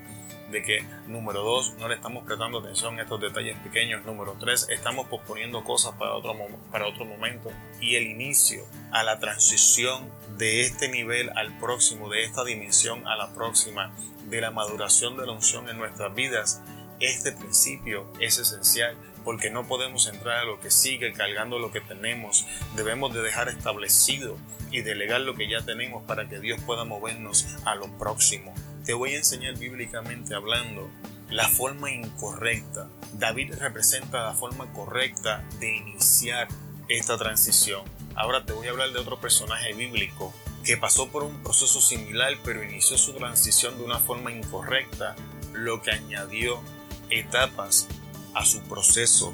de 0.52 0.64
que 0.64 0.86
número 1.08 1.44
dos, 1.44 1.74
no 1.78 1.90
le 1.90 1.96
estamos 1.96 2.24
prestando 2.24 2.60
atención 2.60 2.98
a 2.98 3.02
estos 3.02 3.20
detalles 3.20 3.58
pequeños, 3.58 4.06
número 4.06 4.38
tres, 4.40 4.68
estamos 4.70 5.08
posponiendo 5.08 5.66
cosas 5.66 5.96
para 5.96 6.14
otro, 6.14 6.34
para 6.72 6.88
otro 6.88 7.04
momento. 7.04 7.52
Y 7.82 7.98
el 7.98 8.04
inicio 8.04 8.64
a 8.94 9.04
la 9.04 9.20
transición 9.20 10.10
de 10.38 10.62
este 10.62 10.88
nivel 10.88 11.30
al 11.36 11.52
próximo, 11.60 12.08
de 12.08 12.24
esta 12.24 12.46
dimensión 12.46 13.06
a 13.06 13.18
la 13.18 13.34
próxima, 13.34 13.92
de 14.30 14.40
la 14.40 14.52
maduración 14.52 15.18
de 15.18 15.26
la 15.26 15.34
unción 15.34 15.68
en 15.68 15.78
nuestras 15.78 16.16
vidas, 16.16 16.62
este 17.02 17.34
principio 17.34 18.08
es 18.22 18.38
esencial 18.38 18.96
porque 19.24 19.50
no 19.50 19.68
podemos 19.68 20.08
entrar 20.08 20.40
a 20.40 20.46
lo 20.46 20.60
que 20.60 20.72
sigue 20.72 21.14
cargando 21.14 21.60
lo 21.60 21.72
que 21.72 21.82
tenemos. 21.82 22.46
Debemos 22.76 23.14
de 23.14 23.22
dejar 23.22 23.50
establecido 23.50 24.38
y 24.72 24.82
delegar 24.82 25.22
lo 25.22 25.36
que 25.36 25.50
ya 25.50 25.62
tenemos 25.62 26.04
para 26.04 26.28
que 26.28 26.40
Dios 26.40 26.60
pueda 26.66 26.86
movernos 26.86 27.48
a 27.66 27.76
lo 27.76 27.88
próximo. 27.98 28.54
Te 28.86 28.94
voy 28.94 29.14
a 29.14 29.18
enseñar 29.18 29.58
bíblicamente 29.58 30.34
hablando 30.34 30.90
la 31.30 31.48
forma 31.48 31.92
incorrecta. 31.92 32.90
David 33.14 33.56
representa 33.60 34.24
la 34.24 34.34
forma 34.34 34.72
correcta 34.74 35.44
de 35.60 35.76
iniciar 35.76 36.48
esta 36.88 37.18
transición. 37.18 37.84
Ahora 38.16 38.46
te 38.46 38.54
voy 38.54 38.68
a 38.68 38.72
hablar 38.72 38.92
de 38.92 39.00
otro 39.00 39.20
personaje 39.20 39.74
bíblico 39.74 40.34
que 40.64 40.78
pasó 40.78 41.10
por 41.10 41.24
un 41.24 41.42
proceso 41.42 41.82
similar 41.82 42.34
pero 42.44 42.64
inició 42.64 42.98
su 42.98 43.14
transición 43.14 43.78
de 43.78 43.84
una 43.84 44.00
forma 44.00 44.32
incorrecta, 44.32 45.16
lo 45.54 45.82
que 45.82 45.92
añadió 45.92 46.62
etapas 47.10 47.88
a 48.34 48.46
su 48.46 48.62
proceso 48.62 49.34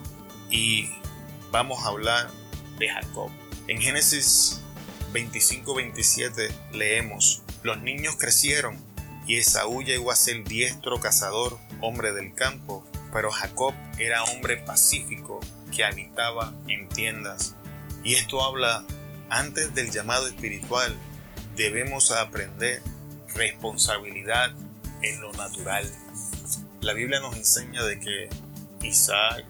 y 0.50 0.90
vamos 1.52 1.84
a 1.84 1.90
hablar 1.90 2.30
de 2.80 2.90
Jacob. 2.90 3.30
En 3.68 3.82
Génesis 3.82 4.62
25-27 5.14 6.50
leemos, 6.74 7.42
los 7.64 7.80
niños 7.82 8.16
crecieron 8.18 8.78
y 9.26 9.38
Esaú 9.38 9.84
llegó 9.84 10.12
a 10.12 10.16
ser 10.16 10.44
diestro 10.46 11.00
cazador, 11.00 11.58
hombre 11.82 12.14
del 12.14 12.34
campo, 12.34 12.86
pero 13.12 13.32
Jacob 13.32 13.74
era 13.98 14.24
hombre 14.24 14.58
pacífico 14.58 15.40
que 15.76 15.84
habitaba 15.84 16.54
en 16.68 16.88
tiendas. 16.88 17.56
Y 18.04 18.14
esto 18.14 18.42
habla, 18.42 18.86
antes 19.30 19.74
del 19.76 19.92
llamado 19.92 20.28
espiritual, 20.28 20.96
debemos 21.58 22.12
aprender 22.12 22.82
responsabilidad 23.36 24.52
en 25.02 25.22
lo 25.22 25.32
natural. 25.34 25.92
La 26.82 26.94
Biblia 26.94 27.20
nos 27.20 27.36
enseña 27.36 27.84
de 27.84 28.00
que 28.00 28.30
Isaac 28.88 29.46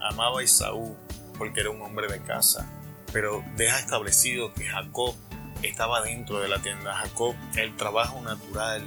amaba 0.00 0.40
a 0.40 0.42
Isaú 0.42 0.96
porque 1.36 1.60
era 1.60 1.70
un 1.70 1.80
hombre 1.82 2.08
de 2.08 2.20
casa, 2.20 2.68
pero 3.12 3.44
deja 3.56 3.78
establecido 3.78 4.52
que 4.54 4.66
Jacob 4.66 5.14
estaba 5.62 6.02
dentro 6.02 6.40
de 6.40 6.48
la 6.48 6.60
tienda. 6.60 6.94
Jacob, 6.94 7.34
el 7.56 7.76
trabajo 7.76 8.20
natural 8.20 8.86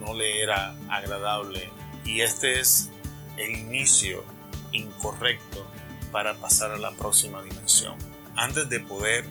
no 0.00 0.14
le 0.14 0.42
era 0.42 0.74
agradable 0.88 1.70
y 2.04 2.20
este 2.20 2.60
es 2.60 2.90
el 3.36 3.56
inicio 3.58 4.24
incorrecto 4.72 5.66
para 6.10 6.34
pasar 6.34 6.72
a 6.72 6.78
la 6.78 6.92
próxima 6.92 7.42
dimensión. 7.42 7.96
Antes 8.36 8.68
de 8.68 8.80
poder 8.80 9.24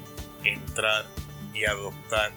entrar 0.44 1.06
y 1.54 1.66
adoptar 1.66 2.32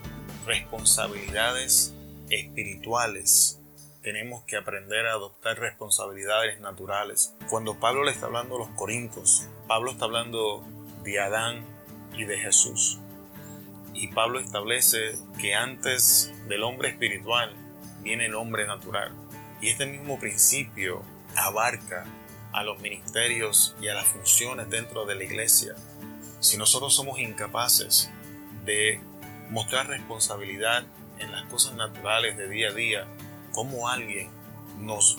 responsabilidades 0.46 1.94
espirituales 2.30 3.60
tenemos 4.04 4.44
que 4.44 4.56
aprender 4.56 5.06
a 5.06 5.12
adoptar 5.12 5.58
responsabilidades 5.58 6.60
naturales. 6.60 7.34
Cuando 7.48 7.80
Pablo 7.80 8.04
le 8.04 8.10
está 8.12 8.26
hablando 8.26 8.56
a 8.56 8.58
los 8.58 8.68
Corintios, 8.76 9.48
Pablo 9.66 9.92
está 9.92 10.04
hablando 10.04 10.62
de 11.02 11.20
Adán 11.20 11.64
y 12.12 12.24
de 12.24 12.38
Jesús. 12.38 12.98
Y 13.94 14.08
Pablo 14.08 14.40
establece 14.40 15.16
que 15.40 15.54
antes 15.54 16.30
del 16.48 16.64
hombre 16.64 16.90
espiritual 16.90 17.54
viene 18.02 18.26
el 18.26 18.34
hombre 18.34 18.66
natural. 18.66 19.10
Y 19.62 19.70
este 19.70 19.86
mismo 19.86 20.20
principio 20.20 21.02
abarca 21.34 22.04
a 22.52 22.62
los 22.62 22.78
ministerios 22.80 23.74
y 23.80 23.88
a 23.88 23.94
las 23.94 24.06
funciones 24.06 24.68
dentro 24.68 25.06
de 25.06 25.14
la 25.14 25.24
iglesia. 25.24 25.76
Si 26.40 26.58
nosotros 26.58 26.94
somos 26.94 27.18
incapaces 27.18 28.10
de 28.66 29.00
mostrar 29.48 29.88
responsabilidad 29.88 30.84
en 31.18 31.32
las 31.32 31.44
cosas 31.44 31.74
naturales 31.74 32.36
de 32.36 32.48
día 32.48 32.68
a 32.68 32.74
día, 32.74 33.06
cómo 33.54 33.88
alguien 33.88 34.30
nos, 34.78 35.16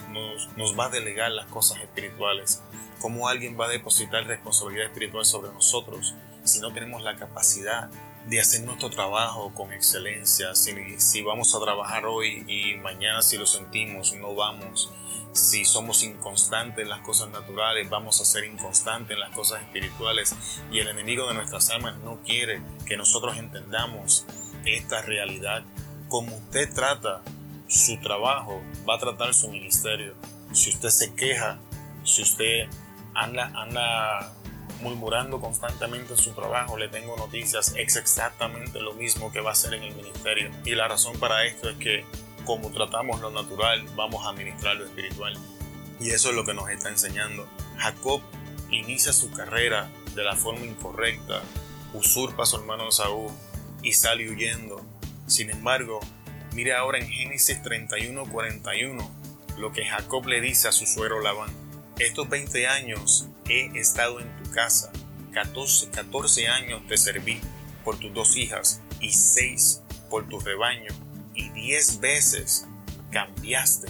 nos, 0.57 0.77
va 0.77 0.85
a 0.85 0.89
delegar 0.89 1.31
las 1.31 1.47
cosas 1.47 1.79
espirituales, 1.79 2.61
cómo 2.99 3.27
alguien 3.27 3.59
va 3.59 3.65
a 3.65 3.69
depositar 3.69 4.25
responsabilidad 4.25 4.87
espiritual 4.87 5.25
sobre 5.25 5.51
nosotros 5.51 6.13
si 6.43 6.59
no 6.59 6.71
tenemos 6.73 7.01
la 7.01 7.15
capacidad 7.15 7.89
de 8.27 8.39
hacer 8.39 8.61
nuestro 8.61 8.89
trabajo 8.89 9.53
con 9.53 9.71
excelencia, 9.71 10.53
si, 10.55 10.99
si 10.99 11.21
vamos 11.21 11.55
a 11.55 11.59
trabajar 11.59 12.05
hoy 12.05 12.43
y 12.47 12.75
mañana 12.75 13.21
si 13.21 13.37
lo 13.37 13.45
sentimos 13.45 14.13
no 14.13 14.35
vamos, 14.35 14.91
si 15.35 15.65
somos 15.65 16.03
inconstantes 16.03 16.83
en 16.83 16.89
las 16.89 17.01
cosas 17.01 17.29
naturales, 17.29 17.89
vamos 17.89 18.21
a 18.21 18.25
ser 18.25 18.45
inconstantes 18.45 19.15
en 19.15 19.19
las 19.19 19.31
cosas 19.31 19.61
espirituales 19.61 20.35
y 20.71 20.79
el 20.79 20.87
enemigo 20.87 21.27
de 21.27 21.33
nuestras 21.33 21.69
almas 21.69 21.97
no 21.97 22.19
quiere 22.23 22.61
que 22.85 22.97
nosotros 22.97 23.37
entendamos 23.37 24.25
esta 24.65 25.01
realidad. 25.01 25.63
Como 26.07 26.37
usted 26.37 26.73
trata 26.73 27.21
su 27.67 27.97
trabajo 27.97 28.61
va 28.87 28.95
a 28.95 28.99
tratar 28.99 29.33
su 29.33 29.49
ministerio. 29.49 30.15
Si 30.51 30.69
usted 30.69 30.89
se 30.89 31.13
queja, 31.13 31.59
si 32.03 32.21
usted 32.21 32.67
anda, 33.13 33.51
anda 33.55 34.33
murmurando 34.81 35.39
constantemente 35.39 36.13
en 36.13 36.19
su 36.19 36.31
trabajo, 36.31 36.77
le 36.77 36.89
tengo 36.89 37.15
noticias, 37.17 37.73
es 37.77 37.95
exactamente 37.95 38.79
lo 38.79 38.93
mismo 38.93 39.31
que 39.31 39.41
va 39.41 39.49
a 39.49 39.53
hacer 39.53 39.73
en 39.73 39.83
el 39.83 39.95
ministerio. 39.95 40.51
Y 40.63 40.75
la 40.75 40.87
razón 40.87 41.17
para 41.19 41.45
esto 41.45 41.69
es 41.69 41.77
que 41.77 42.05
como 42.45 42.69
tratamos 42.69 43.19
lo 43.21 43.31
natural, 43.31 43.83
vamos 43.95 44.25
a 44.25 44.29
administrar 44.29 44.75
lo 44.75 44.85
espiritual. 44.85 45.35
Y 45.99 46.11
eso 46.11 46.29
es 46.29 46.35
lo 46.35 46.45
que 46.45 46.53
nos 46.53 46.69
está 46.69 46.89
enseñando. 46.89 47.47
Jacob 47.77 48.21
inicia 48.69 49.13
su 49.13 49.31
carrera 49.31 49.89
de 50.13 50.23
la 50.23 50.35
forma 50.35 50.65
incorrecta, 50.65 51.41
usurpa 51.93 52.43
a 52.43 52.45
su 52.45 52.57
hermano 52.57 52.91
Saúl 52.91 53.31
y 53.81 53.93
sale 53.93 54.29
huyendo. 54.29 54.81
Sin 55.27 55.49
embargo, 55.49 55.99
Mire 56.55 56.73
ahora 56.73 56.99
en 56.99 57.09
Génesis 57.09 57.61
31, 57.61 58.31
41 58.31 59.11
lo 59.57 59.73
que 59.73 59.85
Jacob 59.85 60.25
le 60.25 60.39
dice 60.39 60.69
a 60.69 60.71
su 60.71 60.85
suero 60.85 61.19
Labán. 61.19 61.49
Estos 61.99 62.29
20 62.29 62.65
años 62.67 63.27
he 63.49 63.77
estado 63.77 64.21
en 64.21 64.33
tu 64.37 64.49
casa, 64.51 64.89
14, 65.33 65.89
14 65.89 66.47
años 66.47 66.81
te 66.87 66.95
serví 66.95 67.41
por 67.83 67.99
tus 67.99 68.13
dos 68.13 68.37
hijas 68.37 68.79
y 69.01 69.11
6 69.11 69.81
por 70.09 70.29
tu 70.29 70.39
rebaño 70.39 70.93
y 71.33 71.49
diez 71.49 71.99
veces 71.99 72.65
cambiaste 73.11 73.89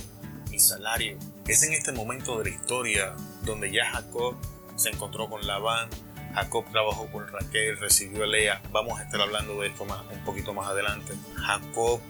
mi 0.50 0.58
salario. 0.58 1.20
Es 1.48 1.62
en 1.62 1.74
este 1.74 1.92
momento 1.92 2.40
de 2.40 2.50
la 2.50 2.56
historia 2.56 3.16
donde 3.44 3.72
ya 3.72 3.86
Jacob 3.92 4.38
se 4.76 4.90
encontró 4.90 5.30
con 5.30 5.46
Labán, 5.46 5.88
Jacob 6.34 6.66
trabajó 6.72 7.06
con 7.12 7.28
Raquel, 7.28 7.78
recibió 7.78 8.24
a 8.24 8.28
Lea. 8.28 8.62
Vamos 8.72 9.00
a 9.00 9.04
estar 9.04 9.22
hablando 9.22 9.62
de 9.62 9.68
esto 9.68 9.86
más, 9.86 10.02
un 10.12 10.24
poquito 10.24 10.52
más 10.52 10.68
adelante. 10.68 11.14
Jacob, 11.36 12.02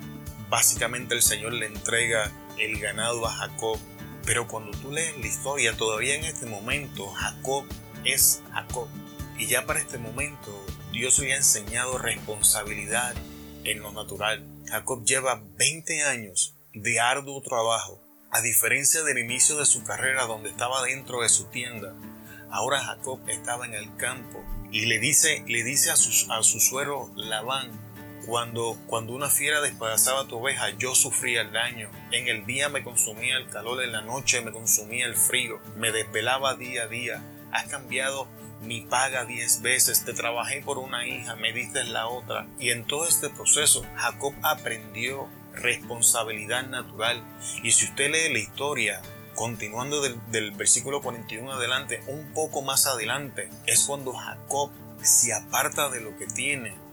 básicamente 0.55 1.13
el 1.13 1.21
Señor 1.21 1.51
le 1.51 1.65
entrega 1.65 2.31
el 2.57 2.79
ganado 2.79 3.27
a 3.27 3.33
Jacob. 3.33 3.77
Pero 4.25 4.47
cuando 4.47 4.71
tú 4.77 4.89
lees 4.89 5.17
la 5.17 5.27
historia, 5.27 5.75
todavía 5.75 6.15
en 6.15 6.23
este 6.23 6.45
momento, 6.45 7.07
Jacob 7.09 7.65
es 8.05 8.41
Jacob. 8.53 8.87
Y 9.37 9.47
ya 9.47 9.65
para 9.65 9.81
este 9.81 9.97
momento, 9.97 10.65
Dios 10.93 11.19
le 11.19 11.35
enseñado 11.35 11.97
responsabilidad 11.97 13.13
en 13.65 13.81
lo 13.81 13.91
natural. 13.91 14.45
Jacob 14.69 15.03
lleva 15.03 15.43
20 15.57 16.03
años 16.03 16.55
de 16.73 17.01
arduo 17.01 17.41
trabajo. 17.41 18.01
A 18.31 18.39
diferencia 18.39 19.03
del 19.03 19.17
inicio 19.17 19.57
de 19.57 19.65
su 19.65 19.83
carrera 19.83 20.23
donde 20.23 20.51
estaba 20.51 20.81
dentro 20.83 21.21
de 21.21 21.27
su 21.27 21.47
tienda, 21.47 21.93
ahora 22.49 22.79
Jacob 22.79 23.19
estaba 23.27 23.65
en 23.65 23.73
el 23.73 23.93
campo 23.97 24.41
y 24.71 24.85
le 24.85 24.99
dice, 24.99 25.43
le 25.49 25.65
dice 25.65 25.91
a, 25.91 25.97
su, 25.97 26.31
a 26.31 26.41
su 26.43 26.61
suero 26.61 27.11
Labán, 27.17 27.84
cuando, 28.25 28.77
cuando 28.87 29.13
una 29.13 29.29
fiera 29.29 29.61
despedazaba 29.61 30.27
tu 30.27 30.37
oveja, 30.37 30.69
yo 30.77 30.95
sufría 30.95 31.41
el 31.41 31.51
daño. 31.51 31.89
En 32.11 32.27
el 32.27 32.45
día 32.45 32.69
me 32.69 32.83
consumía 32.83 33.37
el 33.37 33.49
calor, 33.49 33.83
en 33.83 33.91
la 33.91 34.01
noche 34.01 34.41
me 34.41 34.51
consumía 34.51 35.05
el 35.05 35.15
frío, 35.15 35.59
me 35.77 35.91
desvelaba 35.91 36.55
día 36.55 36.83
a 36.83 36.87
día. 36.87 37.21
Has 37.51 37.67
cambiado 37.67 38.27
mi 38.61 38.81
paga 38.81 39.25
diez 39.25 39.61
veces, 39.61 40.03
te 40.05 40.13
trabajé 40.13 40.61
por 40.61 40.77
una 40.77 41.07
hija, 41.07 41.35
me 41.35 41.53
diste 41.53 41.83
la 41.83 42.07
otra. 42.07 42.47
Y 42.59 42.71
en 42.71 42.85
todo 42.85 43.07
este 43.07 43.29
proceso, 43.29 43.85
Jacob 43.95 44.33
aprendió 44.41 45.27
responsabilidad 45.53 46.67
natural. 46.67 47.23
Y 47.63 47.71
si 47.71 47.85
usted 47.85 48.11
lee 48.11 48.33
la 48.33 48.39
historia, 48.39 49.01
continuando 49.35 50.01
del, 50.01 50.19
del, 50.31 50.51
versículo 50.51 51.01
41 51.01 51.51
adelante, 51.51 52.01
un 52.07 52.33
poco 52.33 52.61
más 52.61 52.87
adelante, 52.87 53.49
es 53.65 53.83
cuando 53.83 54.13
Jacob 54.13 54.71
se 55.01 55.33
aparta 55.33 55.89
de 55.89 56.01
lo 56.01 56.17
que 56.17 56.25
tiene 56.25 56.84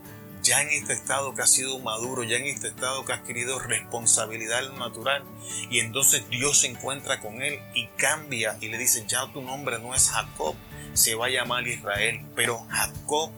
ya 0.43 0.61
en 0.61 0.69
este 0.69 0.93
estado 0.93 1.33
que 1.33 1.41
ha 1.41 1.47
sido 1.47 1.79
maduro, 1.79 2.23
ya 2.23 2.35
en 2.35 2.45
este 2.45 2.67
estado 2.67 3.05
que 3.05 3.13
ha 3.13 3.15
adquirido 3.15 3.59
responsabilidad 3.59 4.61
natural. 4.73 5.23
Y 5.71 5.79
entonces 5.79 6.29
Dios 6.29 6.59
se 6.59 6.67
encuentra 6.67 7.21
con 7.21 7.41
él 7.41 7.59
y 7.73 7.87
cambia 7.97 8.57
y 8.61 8.67
le 8.67 8.77
dice, 8.77 9.05
ya 9.07 9.31
tu 9.31 9.41
nombre 9.41 9.79
no 9.79 9.95
es 9.95 10.09
Jacob, 10.09 10.55
se 10.93 11.15
va 11.15 11.27
a 11.27 11.29
llamar 11.29 11.67
Israel. 11.67 12.21
Pero 12.35 12.59
Jacob 12.69 13.31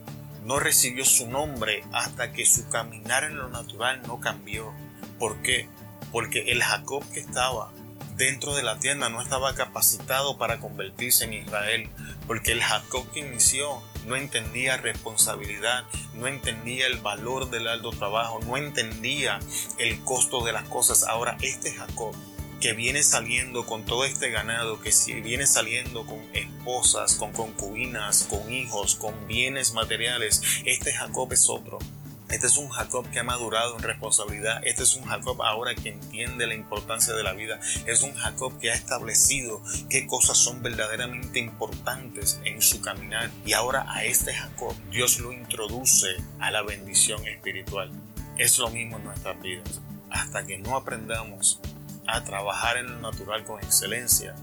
no 0.44 0.58
recibió 0.58 1.04
su 1.04 1.28
nombre 1.28 1.84
hasta 1.92 2.32
que 2.32 2.44
su 2.44 2.68
caminar 2.68 3.24
en 3.24 3.38
lo 3.38 3.48
natural 3.48 4.02
no 4.06 4.20
cambió. 4.20 4.72
¿Por 5.18 5.40
qué? 5.42 5.68
Porque 6.12 6.50
el 6.52 6.62
Jacob 6.62 7.04
que 7.12 7.20
estaba 7.20 7.72
dentro 8.16 8.54
de 8.54 8.62
la 8.62 8.78
tienda 8.78 9.08
no 9.08 9.20
estaba 9.20 9.54
capacitado 9.54 10.38
para 10.38 10.58
convertirse 10.58 11.24
en 11.24 11.34
Israel, 11.34 11.88
porque 12.26 12.52
el 12.52 12.62
Jacob 12.62 13.10
que 13.12 13.20
inició 13.20 13.82
no 14.06 14.16
entendía 14.16 14.76
responsabilidad, 14.76 15.84
no 16.14 16.26
entendía 16.26 16.86
el 16.86 16.98
valor 16.98 17.50
del 17.50 17.68
alto 17.68 17.90
trabajo, 17.90 18.40
no 18.46 18.56
entendía 18.56 19.38
el 19.78 20.02
costo 20.04 20.44
de 20.44 20.52
las 20.52 20.68
cosas. 20.68 21.04
Ahora 21.04 21.36
este 21.42 21.72
Jacob 21.72 22.14
que 22.60 22.72
viene 22.72 23.02
saliendo 23.02 23.66
con 23.66 23.84
todo 23.84 24.04
este 24.04 24.30
ganado, 24.30 24.80
que 24.80 24.90
viene 25.22 25.46
saliendo 25.46 26.06
con 26.06 26.18
esposas, 26.32 27.16
con 27.16 27.32
concubinas, 27.32 28.26
con 28.30 28.50
hijos, 28.50 28.96
con 28.96 29.26
bienes 29.26 29.74
materiales, 29.74 30.42
este 30.64 30.92
Jacob 30.92 31.30
es 31.32 31.50
otro. 31.50 31.78
Este 32.30 32.48
es 32.48 32.56
un 32.56 32.68
Jacob 32.68 33.08
que 33.10 33.20
ha 33.20 33.24
madurado 33.24 33.76
en 33.76 33.82
responsabilidad. 33.82 34.60
Este 34.64 34.82
es 34.82 34.94
un 34.96 35.04
Jacob 35.04 35.40
ahora 35.42 35.74
que 35.74 35.90
entiende 35.90 36.46
la 36.46 36.54
importancia 36.54 37.14
de 37.14 37.22
la 37.22 37.32
vida. 37.32 37.60
Es 37.86 38.02
un 38.02 38.14
Jacob 38.14 38.58
que 38.58 38.72
ha 38.72 38.74
establecido 38.74 39.62
qué 39.88 40.06
cosas 40.06 40.36
son 40.36 40.60
verdaderamente 40.60 41.38
importantes 41.38 42.40
en 42.44 42.60
su 42.60 42.80
caminar. 42.80 43.30
Y 43.44 43.52
ahora 43.52 43.86
a 43.88 44.04
este 44.04 44.34
Jacob 44.34 44.74
Dios 44.90 45.20
lo 45.20 45.32
introduce 45.32 46.16
a 46.40 46.50
la 46.50 46.62
bendición 46.62 47.24
espiritual. 47.26 47.92
Es 48.36 48.58
lo 48.58 48.70
mismo 48.70 48.96
en 48.96 49.04
nuestras 49.04 49.40
vidas. 49.40 49.80
Hasta 50.10 50.44
que 50.44 50.58
no 50.58 50.76
aprendamos 50.76 51.60
a 52.08 52.24
trabajar 52.24 52.76
en 52.76 52.86
lo 52.86 52.98
natural 53.00 53.44
con 53.44 53.62
excelencia, 53.62 54.34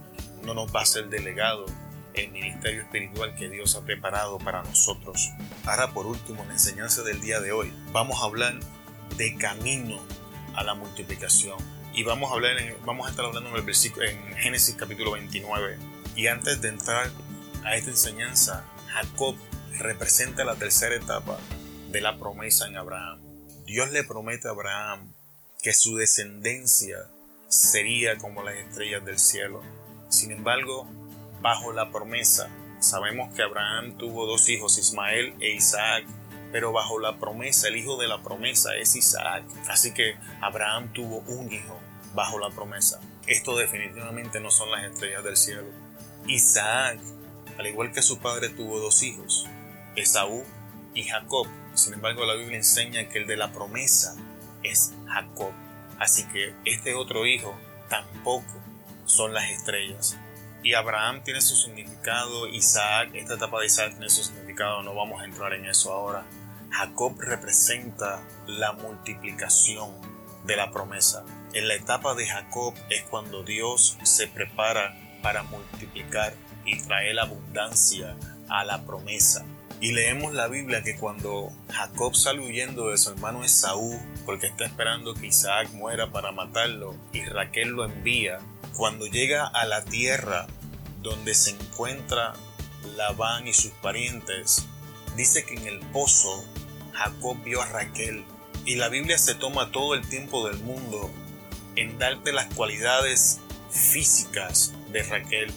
no 0.43 0.53
nos 0.53 0.73
va 0.73 0.81
a 0.81 0.85
ser 0.85 1.09
delegado 1.09 1.65
el 2.13 2.31
ministerio 2.31 2.81
espiritual 2.81 3.35
que 3.35 3.49
Dios 3.49 3.75
ha 3.75 3.81
preparado 3.81 4.37
para 4.39 4.63
nosotros. 4.63 5.31
Ahora 5.65 5.93
por 5.93 6.05
último, 6.05 6.43
la 6.45 6.53
enseñanza 6.53 7.03
del 7.03 7.21
día 7.21 7.39
de 7.39 7.51
hoy, 7.51 7.73
vamos 7.91 8.21
a 8.21 8.25
hablar 8.25 8.59
de 9.17 9.35
camino 9.35 9.99
a 10.55 10.63
la 10.63 10.73
multiplicación. 10.73 11.57
Y 11.93 12.03
vamos 12.03 12.31
a, 12.31 12.35
hablar 12.35 12.55
vamos 12.85 13.07
a 13.07 13.11
estar 13.11 13.25
hablando 13.25 13.49
en, 13.49 13.55
el 13.55 13.61
versículo, 13.61 14.05
en 14.05 14.35
Génesis 14.35 14.75
capítulo 14.75 15.11
29. 15.11 15.77
Y 16.15 16.27
antes 16.27 16.61
de 16.61 16.69
entrar 16.69 17.11
a 17.63 17.75
esta 17.75 17.91
enseñanza, 17.91 18.65
Jacob 18.87 19.35
representa 19.79 20.43
la 20.43 20.55
tercera 20.55 20.95
etapa 20.95 21.37
de 21.91 22.01
la 22.01 22.17
promesa 22.17 22.67
en 22.67 22.77
Abraham. 22.77 23.19
Dios 23.65 23.91
le 23.91 24.03
promete 24.03 24.47
a 24.47 24.51
Abraham 24.51 25.13
que 25.61 25.73
su 25.73 25.95
descendencia 25.95 26.97
sería 27.47 28.17
como 28.17 28.43
las 28.43 28.55
estrellas 28.55 29.05
del 29.05 29.19
cielo. 29.19 29.61
Sin 30.09 30.31
embargo, 30.31 30.87
bajo 31.43 31.73
la 31.73 31.91
promesa. 31.91 32.49
Sabemos 32.79 33.33
que 33.35 33.43
Abraham 33.43 33.97
tuvo 33.97 34.25
dos 34.25 34.49
hijos, 34.49 34.79
Ismael 34.79 35.35
e 35.39 35.53
Isaac, 35.53 36.05
pero 36.51 36.71
bajo 36.71 36.99
la 36.99 37.17
promesa, 37.17 37.67
el 37.67 37.75
hijo 37.75 37.97
de 37.97 38.07
la 38.07 38.23
promesa 38.23 38.75
es 38.75 38.95
Isaac. 38.95 39.43
Así 39.67 39.93
que 39.93 40.15
Abraham 40.41 40.91
tuvo 40.93 41.19
un 41.27 41.51
hijo 41.51 41.79
bajo 42.15 42.39
la 42.39 42.49
promesa. 42.49 42.99
Esto 43.27 43.57
definitivamente 43.57 44.39
no 44.39 44.49
son 44.51 44.71
las 44.71 44.85
estrellas 44.85 45.23
del 45.23 45.37
cielo. 45.37 45.67
Isaac, 46.27 46.99
al 47.57 47.67
igual 47.67 47.91
que 47.91 48.01
su 48.01 48.19
padre, 48.19 48.49
tuvo 48.49 48.79
dos 48.79 49.03
hijos, 49.03 49.45
Esaú 49.95 50.43
y 50.93 51.03
Jacob. 51.03 51.47
Sin 51.73 51.93
embargo, 51.93 52.25
la 52.25 52.35
Biblia 52.35 52.57
enseña 52.57 53.09
que 53.09 53.19
el 53.19 53.27
de 53.27 53.35
la 53.35 53.51
promesa 53.51 54.15
es 54.63 54.93
Jacob. 55.07 55.51
Así 55.99 56.23
que 56.25 56.53
este 56.65 56.93
otro 56.93 57.25
hijo 57.25 57.53
tampoco 57.89 58.61
son 59.05 59.33
las 59.33 59.49
estrellas. 59.49 60.17
Y 60.63 60.73
Abraham 60.75 61.21
tiene 61.23 61.41
su 61.41 61.55
significado, 61.55 62.47
Isaac, 62.47 63.09
esta 63.13 63.33
etapa 63.33 63.59
de 63.59 63.65
Isaac 63.65 63.91
tiene 63.91 64.09
su 64.09 64.23
significado, 64.23 64.81
no 64.81 64.95
vamos 64.95 65.21
a 65.21 65.25
entrar 65.25 65.53
en 65.53 65.65
eso 65.65 65.91
ahora. 65.91 66.23
Jacob 66.69 67.19
representa 67.19 68.23
la 68.47 68.71
multiplicación 68.71 69.91
de 70.45 70.55
la 70.55 70.71
promesa. 70.71 71.25
En 71.53 71.67
la 71.67 71.75
etapa 71.75 72.15
de 72.15 72.25
Jacob 72.25 72.73
es 72.89 73.03
cuando 73.03 73.43
Dios 73.43 73.97
se 74.03 74.27
prepara 74.27 74.97
para 75.21 75.43
multiplicar 75.43 76.33
y 76.65 76.81
traer 76.81 77.19
abundancia 77.19 78.15
a 78.47 78.63
la 78.63 78.85
promesa. 78.85 79.45
Y 79.81 79.91
leemos 79.91 80.33
la 80.33 80.47
Biblia 80.47 80.81
que 80.81 80.95
cuando 80.95 81.51
Jacob 81.69 82.15
sale 82.15 82.39
huyendo 82.39 82.89
de 82.89 82.97
su 82.97 83.11
hermano 83.11 83.43
Esaú, 83.43 83.99
porque 84.25 84.47
está 84.47 84.65
esperando 84.65 85.13
que 85.13 85.27
Isaac 85.27 85.69
muera 85.73 86.11
para 86.11 86.31
matarlo, 86.31 86.95
y 87.11 87.23
Raquel 87.25 87.69
lo 87.69 87.85
envía, 87.85 88.39
cuando 88.75 89.05
llega 89.05 89.45
a 89.45 89.65
la 89.65 89.83
tierra 89.83 90.47
donde 91.01 91.35
se 91.35 91.51
encuentra 91.51 92.33
Labán 92.95 93.47
y 93.47 93.53
sus 93.53 93.71
parientes, 93.71 94.65
dice 95.15 95.45
que 95.45 95.55
en 95.55 95.67
el 95.67 95.79
pozo 95.79 96.43
Jacob 96.93 97.37
vio 97.43 97.61
a 97.61 97.65
Raquel. 97.67 98.23
Y 98.65 98.75
la 98.75 98.87
Biblia 98.87 99.17
se 99.17 99.35
toma 99.35 99.71
todo 99.71 99.93
el 99.93 100.07
tiempo 100.07 100.47
del 100.47 100.59
mundo 100.59 101.11
en 101.75 101.97
darte 101.99 102.31
las 102.31 102.53
cualidades 102.53 103.39
físicas 103.69 104.73
de 104.91 105.03
Raquel. 105.03 105.51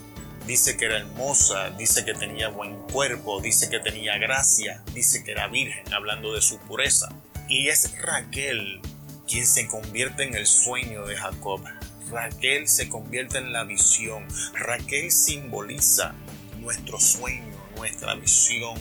Dice 0.47 0.77
que 0.77 0.85
era 0.85 0.99
hermosa, 0.99 1.71
dice 1.71 2.05
que 2.05 2.15
tenía 2.15 2.49
buen 2.49 2.77
cuerpo, 2.83 3.41
dice 3.41 3.69
que 3.69 3.81
tenía 3.81 4.17
gracia, 4.17 4.81
dice 4.95 5.25
que 5.25 5.33
era 5.33 5.49
virgen, 5.49 5.93
hablando 5.93 6.33
de 6.33 6.41
su 6.41 6.59
pureza. 6.59 7.09
Y 7.49 7.69
es 7.69 8.01
Raquel 8.01 8.81
quien 9.27 9.45
se 9.45 9.67
convierte 9.67 10.23
en 10.23 10.37
el 10.37 10.47
sueño 10.47 11.05
de 11.05 11.17
Jacob. 11.17 11.65
Raquel 12.11 12.69
se 12.69 12.89
convierte 12.89 13.39
en 13.39 13.53
la 13.53 13.65
visión. 13.65 14.25
Raquel 14.55 15.11
simboliza 15.11 16.15
nuestro 16.61 17.01
sueño, 17.01 17.57
nuestra 17.77 18.15
visión, 18.15 18.79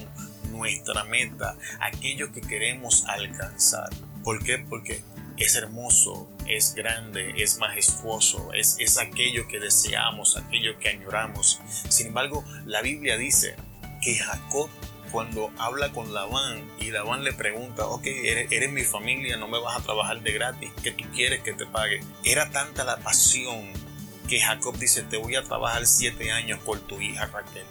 nuestra 0.52 1.04
meta, 1.06 1.58
aquello 1.80 2.32
que 2.32 2.42
queremos 2.42 3.06
alcanzar. 3.08 3.90
¿Por 4.24 4.44
qué? 4.44 4.60
Porque 4.60 5.04
es 5.38 5.56
hermoso, 5.56 6.30
es 6.48 6.76
grande, 6.76 7.34
es 7.38 7.58
majestuoso, 7.58 8.54
es, 8.54 8.78
es 8.80 8.98
aquello 8.98 9.48
que 9.48 9.60
deseamos, 9.60 10.38
aquello 10.38 10.78
que 10.80 10.90
añoramos. 10.90 11.60
Sin 11.90 12.08
embargo, 12.08 12.44
la 12.66 12.82
Biblia 12.82 13.18
dice 13.18 13.56
que 14.02 14.16
Jacob 14.16 14.70
cuando 15.12 15.50
habla 15.58 15.94
con 15.94 16.14
Labán 16.14 16.70
y 16.78 16.92
Labán 16.92 17.24
le 17.24 17.32
pregunta, 17.32 17.88
ok, 17.88 18.06
eres, 18.06 18.72
mi 18.72 18.84
familia, 18.84 19.38
no 19.38 19.48
me 19.48 19.62
vas 19.62 19.80
a 19.80 19.82
trabajar 19.82 20.22
de 20.22 20.34
gratis, 20.34 20.72
¿qué 20.84 20.92
tú 20.92 21.06
quieres 21.14 21.42
que 21.42 21.54
te 21.54 21.66
pague? 21.66 22.02
Era 22.26 22.52
tanta 22.52 22.84
la 22.84 22.98
pasión 22.98 23.72
que 24.28 24.42
Jacob 24.42 24.78
dice, 24.78 25.04
te 25.04 25.16
voy 25.16 25.36
a 25.36 25.44
trabajar 25.44 25.88
siete 25.88 26.32
años 26.32 26.60
por 26.66 26.80
tu 26.82 27.00
hija 27.00 27.28
Raquel. 27.28 27.64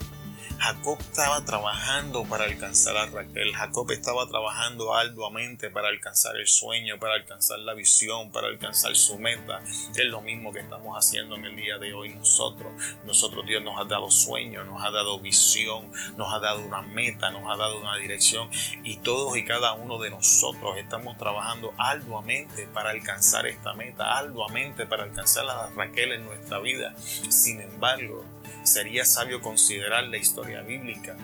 Jacob 0.58 0.98
estaba 1.00 1.44
trabajando 1.44 2.24
para 2.24 2.44
alcanzar 2.44 2.96
a 2.96 3.06
Raquel. 3.06 3.54
Jacob 3.54 3.90
estaba 3.90 4.26
trabajando 4.26 4.94
arduamente 4.94 5.70
para 5.70 5.88
alcanzar 5.88 6.36
el 6.36 6.46
sueño, 6.46 6.98
para 6.98 7.14
alcanzar 7.14 7.58
la 7.60 7.74
visión, 7.74 8.30
para 8.30 8.48
alcanzar 8.48 8.94
su 8.96 9.18
meta. 9.18 9.60
Es 9.94 10.06
lo 10.06 10.20
mismo 10.20 10.52
que 10.52 10.60
estamos 10.60 10.96
haciendo 10.96 11.36
en 11.36 11.44
el 11.44 11.56
día 11.56 11.78
de 11.78 11.92
hoy 11.94 12.14
nosotros. 12.14 12.72
Nosotros 13.04 13.46
Dios 13.46 13.62
nos 13.62 13.78
ha 13.80 13.84
dado 13.84 14.10
sueño, 14.10 14.64
nos 14.64 14.82
ha 14.82 14.90
dado 14.90 15.18
visión, 15.20 15.90
nos 16.16 16.32
ha 16.32 16.38
dado 16.38 16.60
una 16.60 16.82
meta, 16.82 17.30
nos 17.30 17.50
ha 17.50 17.56
dado 17.56 17.80
una 17.80 17.96
dirección 17.96 18.48
y 18.82 18.96
todos 18.98 19.36
y 19.36 19.44
cada 19.44 19.74
uno 19.74 19.98
de 19.98 20.10
nosotros 20.10 20.76
estamos 20.76 21.16
trabajando 21.18 21.72
arduamente 21.78 22.66
para 22.68 22.90
alcanzar 22.90 23.46
esta 23.46 23.74
meta, 23.74 24.16
arduamente 24.16 24.86
para 24.86 25.04
alcanzar 25.04 25.48
a 25.48 25.70
Raquel 25.70 26.12
en 26.12 26.24
nuestra 26.24 26.58
vida. 26.58 26.94
Sin 26.98 27.60
embargo, 27.60 28.24
sería 28.62 29.04
sabio 29.04 29.40
considerar 29.40 30.04
la 30.04 30.16
historia 30.16 30.62
bíblica. 30.62 31.16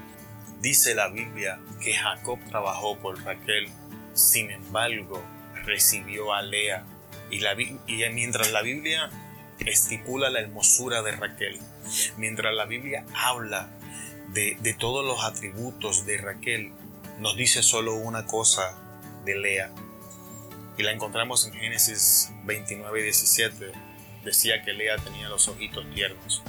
Dice 0.60 0.94
la 0.94 1.08
Biblia 1.08 1.58
que 1.80 1.94
Jacob 1.94 2.38
trabajó 2.48 2.98
por 2.98 3.22
Raquel, 3.24 3.68
sin 4.14 4.50
embargo 4.50 5.22
recibió 5.64 6.34
a 6.34 6.42
Lea. 6.42 6.84
Y, 7.30 7.40
la, 7.40 7.54
mientras 8.12 8.50
la 8.50 8.62
Biblia 8.62 9.08
estipula 9.58 10.30
la 10.30 10.40
hermosura 10.40 11.02
de 11.02 11.12
Raquel, 11.12 11.58
mientras 12.16 12.54
la 12.54 12.66
Biblia 12.66 13.04
habla 13.14 13.70
de, 14.32 14.56
de 14.60 14.74
todos 14.74 15.04
los 15.04 15.24
atributos 15.24 16.06
de 16.06 16.18
Raquel, 16.18 16.72
nos 17.18 17.36
dice 17.36 17.62
solo 17.62 17.94
una 17.94 18.26
cosa 18.26 18.76
de 19.24 19.38
Lea. 19.38 19.70
Y 20.76 20.82
la 20.82 20.92
encontramos 20.92 21.46
en 21.46 21.52
Génesis 21.52 22.32
29 22.44 23.00
y 23.00 23.02
17. 23.02 23.72
Decía 24.24 24.62
que 24.62 24.72
Lea 24.72 24.96
tenía 24.96 25.28
los 25.28 25.48
ojitos 25.48 25.84
tiernos. 25.94 26.42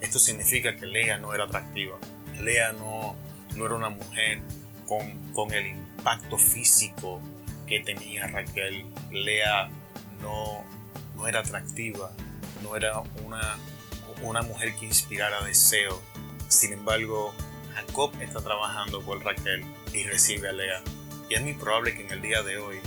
Esto 0.00 0.18
significa 0.18 0.76
que 0.76 0.86
Lea 0.86 1.18
no 1.18 1.34
era 1.34 1.44
atractiva. 1.44 1.98
Lea 2.40 2.72
no, 2.72 3.16
no 3.56 3.66
era 3.66 3.74
una 3.74 3.88
mujer 3.88 4.40
con, 4.86 5.52
el 5.52 5.66
impacto 5.66 6.38
físico 6.38 7.20
que 7.66 7.80
tenía 7.80 8.26
Raquel. 8.26 8.86
Lea 9.10 9.68
no, 10.22 10.64
no 11.16 11.28
era 11.28 11.40
atractiva, 11.40 12.10
no 12.62 12.76
era 12.76 13.00
una, 13.24 13.56
una 14.22 14.42
mujer 14.42 14.74
que 14.76 14.86
inspirara 14.86 15.44
deseo. 15.44 16.00
Sin 16.48 16.72
embargo, 16.72 17.34
Jacob 17.74 18.12
está 18.20 18.40
trabajando 18.40 19.02
por 19.02 19.22
Raquel 19.24 19.64
y 19.92 20.04
recibe 20.04 20.48
a 20.48 20.52
Lea. 20.52 20.82
Y 21.28 21.34
es 21.34 21.42
muy 21.42 21.54
probable 21.54 21.94
que 21.94 22.02
en 22.02 22.12
el 22.12 22.22
día 22.22 22.42
de 22.42 22.58
hoy 22.58 22.78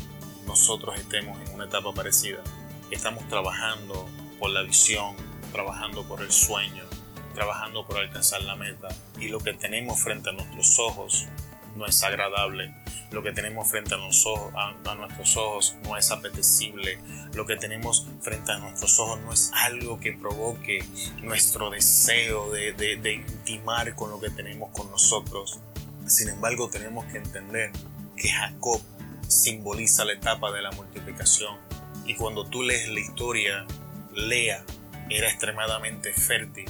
nosotros 0.47 0.99
estemos 0.99 1.39
en 1.41 1.53
una 1.53 1.65
etapa 1.65 1.93
parecida. 1.93 2.41
Estamos 2.89 3.27
trabajando 3.27 4.09
por 4.39 4.49
la 4.49 4.63
visión, 4.63 5.15
trabajando 5.51 6.03
por 6.03 6.21
el 6.21 6.31
sueño, 6.31 6.83
trabajando 7.31 7.85
por 7.85 7.97
alcanzar 7.97 8.41
la 8.43 8.55
meta 8.55 8.89
y 9.19 9.29
lo 9.29 9.39
que 9.39 9.53
tenemos 9.53 9.99
frente 9.99 10.29
a 10.29 10.33
nuestros 10.33 10.79
ojos 10.79 11.27
no 11.75 11.85
es 11.85 12.03
agradable, 12.03 12.73
lo 13.11 13.23
que 13.23 13.31
tenemos 13.31 13.69
frente 13.69 13.93
a, 13.93 13.97
nuestros 13.97 15.37
ojos 15.37 15.75
no 15.83 15.97
es 15.97 16.11
apetecible, 16.11 16.99
lo 17.33 17.45
que 17.45 17.57
tenemos 17.57 18.07
frente 18.21 18.51
a 18.51 18.57
nuestros 18.57 18.99
ojos 18.99 19.19
no 19.21 19.33
es 19.33 19.51
algo 19.53 19.99
que 19.99 20.13
provoque 20.13 20.83
nuestro 21.21 21.69
deseo 21.69 22.51
de, 22.51 22.73
de 22.73 23.13
intimar 23.13 23.95
con 23.95 24.11
lo 24.11 24.19
que 24.19 24.29
tenemos 24.29 24.69
con 24.71 24.89
nosotros. 24.91 25.59
Sin 26.07 26.29
embargo, 26.29 26.69
tenemos 26.69 27.05
que 27.05 27.17
entender 27.17 27.71
que 28.15 28.29
Jacob 28.29 28.81
simboliza 29.27 30.05
la 30.05 30.13
etapa 30.13 30.51
de 30.51 30.61
la 30.61 30.71
multiplicación 30.71 31.57
y 32.05 32.15
cuando 32.15 32.45
tú 32.45 32.63
lees 32.63 32.89
la 32.89 32.99
historia, 32.99 33.65
Lea 34.13 34.63
era 35.09 35.29
extremadamente 35.29 36.13
fértil 36.13 36.69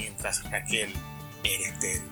mientras 0.00 0.42
Raquel 0.50 0.92
era 1.44 1.68
estéril. 1.68 2.02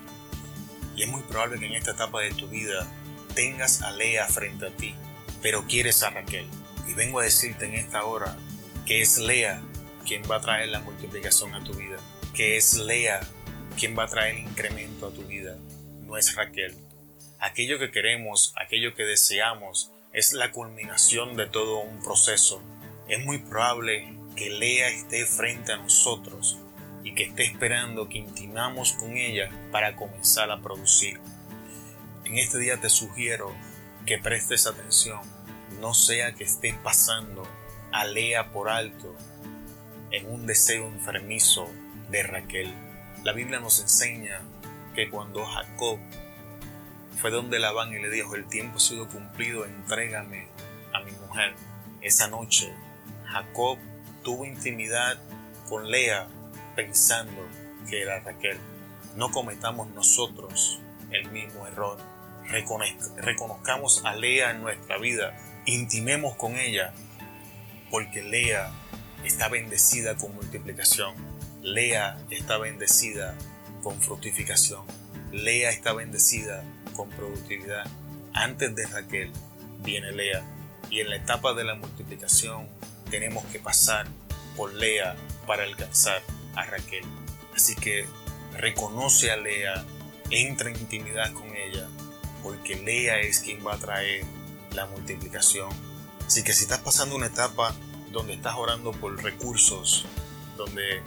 Y 0.95 1.03
es 1.03 1.09
muy 1.09 1.21
probable 1.23 1.59
que 1.59 1.65
en 1.65 1.73
esta 1.73 1.91
etapa 1.91 2.21
de 2.21 2.31
tu 2.31 2.47
vida 2.47 2.87
tengas 3.33 3.81
a 3.81 3.91
Lea 3.91 4.27
frente 4.27 4.67
a 4.67 4.71
ti, 4.71 4.95
pero 5.41 5.65
quieres 5.65 6.03
a 6.03 6.09
Raquel. 6.09 6.45
Y 6.87 6.93
vengo 6.93 7.19
a 7.19 7.23
decirte 7.23 7.65
en 7.65 7.75
esta 7.75 8.03
hora 8.03 8.37
que 8.85 9.01
es 9.01 9.17
Lea 9.17 9.61
quien 10.05 10.23
va 10.29 10.37
a 10.37 10.41
traer 10.41 10.69
la 10.69 10.79
multiplicación 10.79 11.53
a 11.53 11.63
tu 11.63 11.73
vida, 11.73 11.97
que 12.33 12.57
es 12.57 12.75
Lea 12.75 13.21
quien 13.77 13.97
va 13.97 14.03
a 14.03 14.07
traer 14.07 14.35
el 14.35 14.41
incremento 14.41 15.07
a 15.07 15.13
tu 15.13 15.23
vida, 15.23 15.55
no 16.05 16.17
es 16.17 16.35
Raquel. 16.35 16.75
Aquello 17.39 17.79
que 17.79 17.91
queremos, 17.91 18.53
aquello 18.57 18.93
que 18.93 19.03
deseamos, 19.03 19.91
es 20.11 20.33
la 20.33 20.51
culminación 20.51 21.37
de 21.37 21.45
todo 21.45 21.79
un 21.79 22.03
proceso. 22.03 22.61
Es 23.07 23.23
muy 23.23 23.37
probable 23.37 24.17
que 24.35 24.49
Lea 24.49 24.89
esté 24.89 25.25
frente 25.25 25.71
a 25.71 25.77
nosotros 25.77 26.59
y 27.03 27.13
que 27.13 27.23
esté 27.23 27.45
esperando 27.45 28.09
que 28.09 28.17
intimamos 28.17 28.93
con 28.93 29.17
ella 29.17 29.49
para 29.71 29.95
comenzar 29.95 30.51
a 30.51 30.59
producir. 30.59 31.19
En 32.25 32.37
este 32.37 32.59
día 32.59 32.77
te 32.77 32.89
sugiero 32.89 33.53
que 34.05 34.17
prestes 34.17 34.67
atención, 34.67 35.19
no 35.79 35.93
sea 35.93 36.33
que 36.33 36.43
estés 36.43 36.75
pasando 36.75 37.47
a 37.91 38.05
Lea 38.05 38.51
por 38.51 38.69
alto 38.69 39.15
en 40.11 40.29
un 40.29 40.45
deseo 40.45 40.87
enfermizo 40.87 41.69
de 42.09 42.23
Raquel. 42.23 42.73
La 43.23 43.33
Biblia 43.33 43.59
nos 43.59 43.79
enseña 43.79 44.41
que 44.95 45.09
cuando 45.09 45.45
Jacob 45.45 45.99
fue 47.17 47.31
donde 47.31 47.59
Labán 47.59 47.93
y 47.93 47.99
le 47.99 48.09
dijo, 48.09 48.35
el 48.35 48.47
tiempo 48.47 48.77
ha 48.77 48.79
sido 48.79 49.07
cumplido, 49.07 49.65
entrégame 49.65 50.47
a 50.93 51.01
mi 51.01 51.11
mujer. 51.11 51.53
Esa 52.01 52.27
noche 52.27 52.73
Jacob 53.25 53.77
tuvo 54.23 54.45
intimidad 54.45 55.17
con 55.67 55.89
Lea 55.89 56.27
pensando 56.79 57.45
que 57.89 58.01
era 58.01 58.21
Raquel. 58.21 58.57
No 59.17 59.31
cometamos 59.31 59.89
nosotros 59.89 60.79
el 61.11 61.29
mismo 61.29 61.67
error. 61.67 61.97
reconozcamos 63.17 64.05
a 64.05 64.15
Lea 64.15 64.51
en 64.51 64.61
nuestra 64.61 64.97
vida, 64.97 65.37
intimemos 65.65 66.35
con 66.35 66.55
ella, 66.55 66.93
porque 67.91 68.23
Lea 68.23 68.71
está 69.25 69.49
bendecida 69.49 70.15
con 70.15 70.33
multiplicación. 70.33 71.15
Lea 71.61 72.17
está 72.29 72.57
bendecida 72.57 73.35
con 73.83 73.99
fructificación. 74.01 74.85
Lea 75.33 75.71
está 75.71 75.91
bendecida 75.91 76.63
con 76.95 77.09
productividad. 77.09 77.85
Antes 78.33 78.73
de 78.73 78.87
Raquel 78.87 79.33
viene 79.79 80.13
Lea. 80.13 80.43
Y 80.89 81.01
en 81.01 81.09
la 81.09 81.17
etapa 81.17 81.53
de 81.53 81.65
la 81.65 81.75
multiplicación 81.75 82.69
tenemos 83.11 83.43
que 83.47 83.59
pasar 83.59 84.07
por 84.55 84.73
Lea 84.73 85.15
para 85.45 85.63
alcanzar 85.63 86.21
a 86.55 86.65
Raquel. 86.65 87.03
Así 87.55 87.75
que 87.75 88.05
reconoce 88.57 89.31
a 89.31 89.37
Lea, 89.37 89.85
entra 90.29 90.69
en 90.69 90.77
intimidad 90.77 91.31
con 91.33 91.55
ella, 91.55 91.87
porque 92.43 92.75
Lea 92.75 93.19
es 93.21 93.39
quien 93.39 93.65
va 93.65 93.75
a 93.75 93.77
traer 93.77 94.23
la 94.73 94.85
multiplicación. 94.85 95.69
Así 96.25 96.43
que 96.43 96.53
si 96.53 96.63
estás 96.63 96.79
pasando 96.79 97.15
una 97.15 97.27
etapa 97.27 97.75
donde 98.11 98.33
estás 98.33 98.55
orando 98.55 98.91
por 98.91 99.21
recursos, 99.23 100.05
donde 100.57 101.01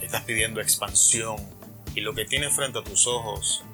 estás 0.00 0.22
pidiendo 0.24 0.60
expansión 0.60 1.36
y 1.94 2.00
lo 2.00 2.14
que 2.14 2.24
tienes 2.24 2.54
frente 2.54 2.78
a 2.78 2.84
tus 2.84 3.06
ojos 3.06 3.64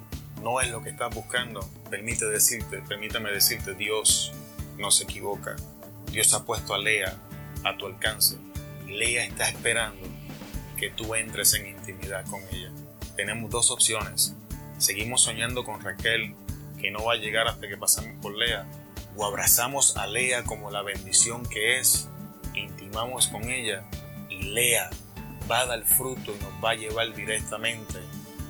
no 0.41 0.61
es 0.61 0.69
lo 0.69 0.81
que 0.81 0.89
estás 0.89 1.13
buscando, 1.13 1.69
permite 1.89 2.25
decirte, 2.25 2.81
permítame 2.87 3.31
decirte, 3.31 3.73
Dios 3.73 4.31
no 4.77 4.91
se 4.91 5.03
equivoca. 5.03 5.55
Dios 6.11 6.33
ha 6.33 6.45
puesto 6.45 6.73
a 6.73 6.77
Lea 6.77 7.17
a 7.63 7.77
tu 7.77 7.85
alcance. 7.85 8.37
Lea 8.87 9.25
está 9.25 9.49
esperando 9.49 10.07
que 10.79 10.89
tú 10.89 11.13
entres 11.13 11.53
en 11.53 11.67
intimidad 11.67 12.25
con 12.25 12.41
ella. 12.51 12.71
Tenemos 13.15 13.51
dos 13.51 13.69
opciones. 13.69 14.33
Seguimos 14.77 15.21
soñando 15.21 15.65
con 15.65 15.81
Raquel, 15.81 16.33
que 16.79 16.89
no 16.89 17.03
va 17.03 17.13
a 17.13 17.17
llegar 17.17 17.47
hasta 17.47 17.67
que 17.67 17.75
pasemos 17.75 18.19
por 18.21 18.35
Lea, 18.35 18.65
o 19.17 19.25
abrazamos 19.25 19.97
a 19.97 20.07
Lea 20.07 20.43
como 20.43 20.71
la 20.71 20.81
bendición 20.81 21.45
que 21.45 21.79
es, 21.79 22.07
intimamos 22.55 23.27
con 23.27 23.43
ella 23.43 23.83
y 24.29 24.43
Lea 24.43 24.89
va 25.51 25.61
a 25.61 25.65
dar 25.65 25.83
fruto 25.83 26.33
y 26.33 26.43
nos 26.43 26.63
va 26.63 26.71
a 26.71 26.75
llevar 26.75 27.13
directamente 27.13 27.99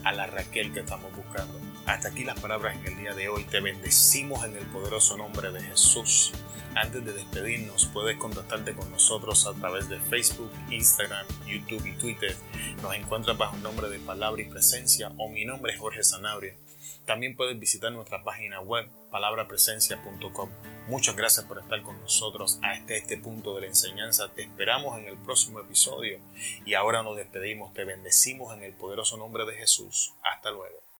a 0.03 0.11
la 0.11 0.27
Raquel 0.27 0.71
que 0.71 0.81
estamos 0.81 1.15
buscando. 1.15 1.58
Hasta 1.89 2.09
aquí 2.09 2.23
las 2.23 2.39
palabras 2.39 2.75
en 2.75 2.85
el 2.85 2.97
día 2.97 3.15
de 3.15 3.29
hoy. 3.29 3.45
Te 3.45 3.61
bendecimos 3.61 4.45
en 4.45 4.55
el 4.55 4.63
poderoso 4.67 5.17
nombre 5.17 5.51
de 5.51 5.59
Jesús. 5.59 6.31
Antes 6.75 7.03
de 7.03 7.13
despedirnos, 7.13 7.87
puedes 7.87 8.15
contactarte 8.17 8.75
con 8.75 8.91
nosotros 8.91 9.47
a 9.47 9.55
través 9.55 9.89
de 9.89 9.99
Facebook, 9.99 10.51
Instagram, 10.69 11.25
YouTube 11.47 11.83
y 11.87 11.97
Twitter. 11.97 12.35
Nos 12.83 12.93
encuentras 12.93 13.39
bajo 13.39 13.55
el 13.55 13.63
nombre 13.63 13.89
de 13.89 13.97
Palabra 13.97 14.39
y 14.39 14.45
Presencia 14.45 15.11
o 15.17 15.29
mi 15.29 15.45
nombre 15.45 15.73
es 15.73 15.79
Jorge 15.79 16.03
Sanabria. 16.03 16.53
También 17.07 17.35
puedes 17.35 17.59
visitar 17.59 17.91
nuestra 17.91 18.23
página 18.23 18.61
web 18.61 18.87
palabrapresencia.com. 19.09 20.51
Muchas 20.89 21.15
gracias 21.15 21.47
por 21.47 21.57
estar 21.57 21.81
con 21.81 21.99
nosotros 22.01 22.59
hasta 22.61 22.93
este 22.93 23.17
punto 23.17 23.55
de 23.55 23.61
la 23.61 23.67
enseñanza. 23.67 24.29
Te 24.29 24.43
esperamos 24.43 24.99
en 24.99 25.05
el 25.05 25.17
próximo 25.17 25.59
episodio 25.59 26.19
y 26.67 26.75
ahora 26.75 27.01
nos 27.01 27.17
despedimos. 27.17 27.73
Te 27.73 27.83
bendecimos 27.83 28.55
en 28.55 28.61
el 28.61 28.73
poderoso 28.73 29.17
nombre 29.17 29.43
de 29.47 29.55
Jesús. 29.55 30.13
Hasta 30.21 30.51
luego. 30.51 30.83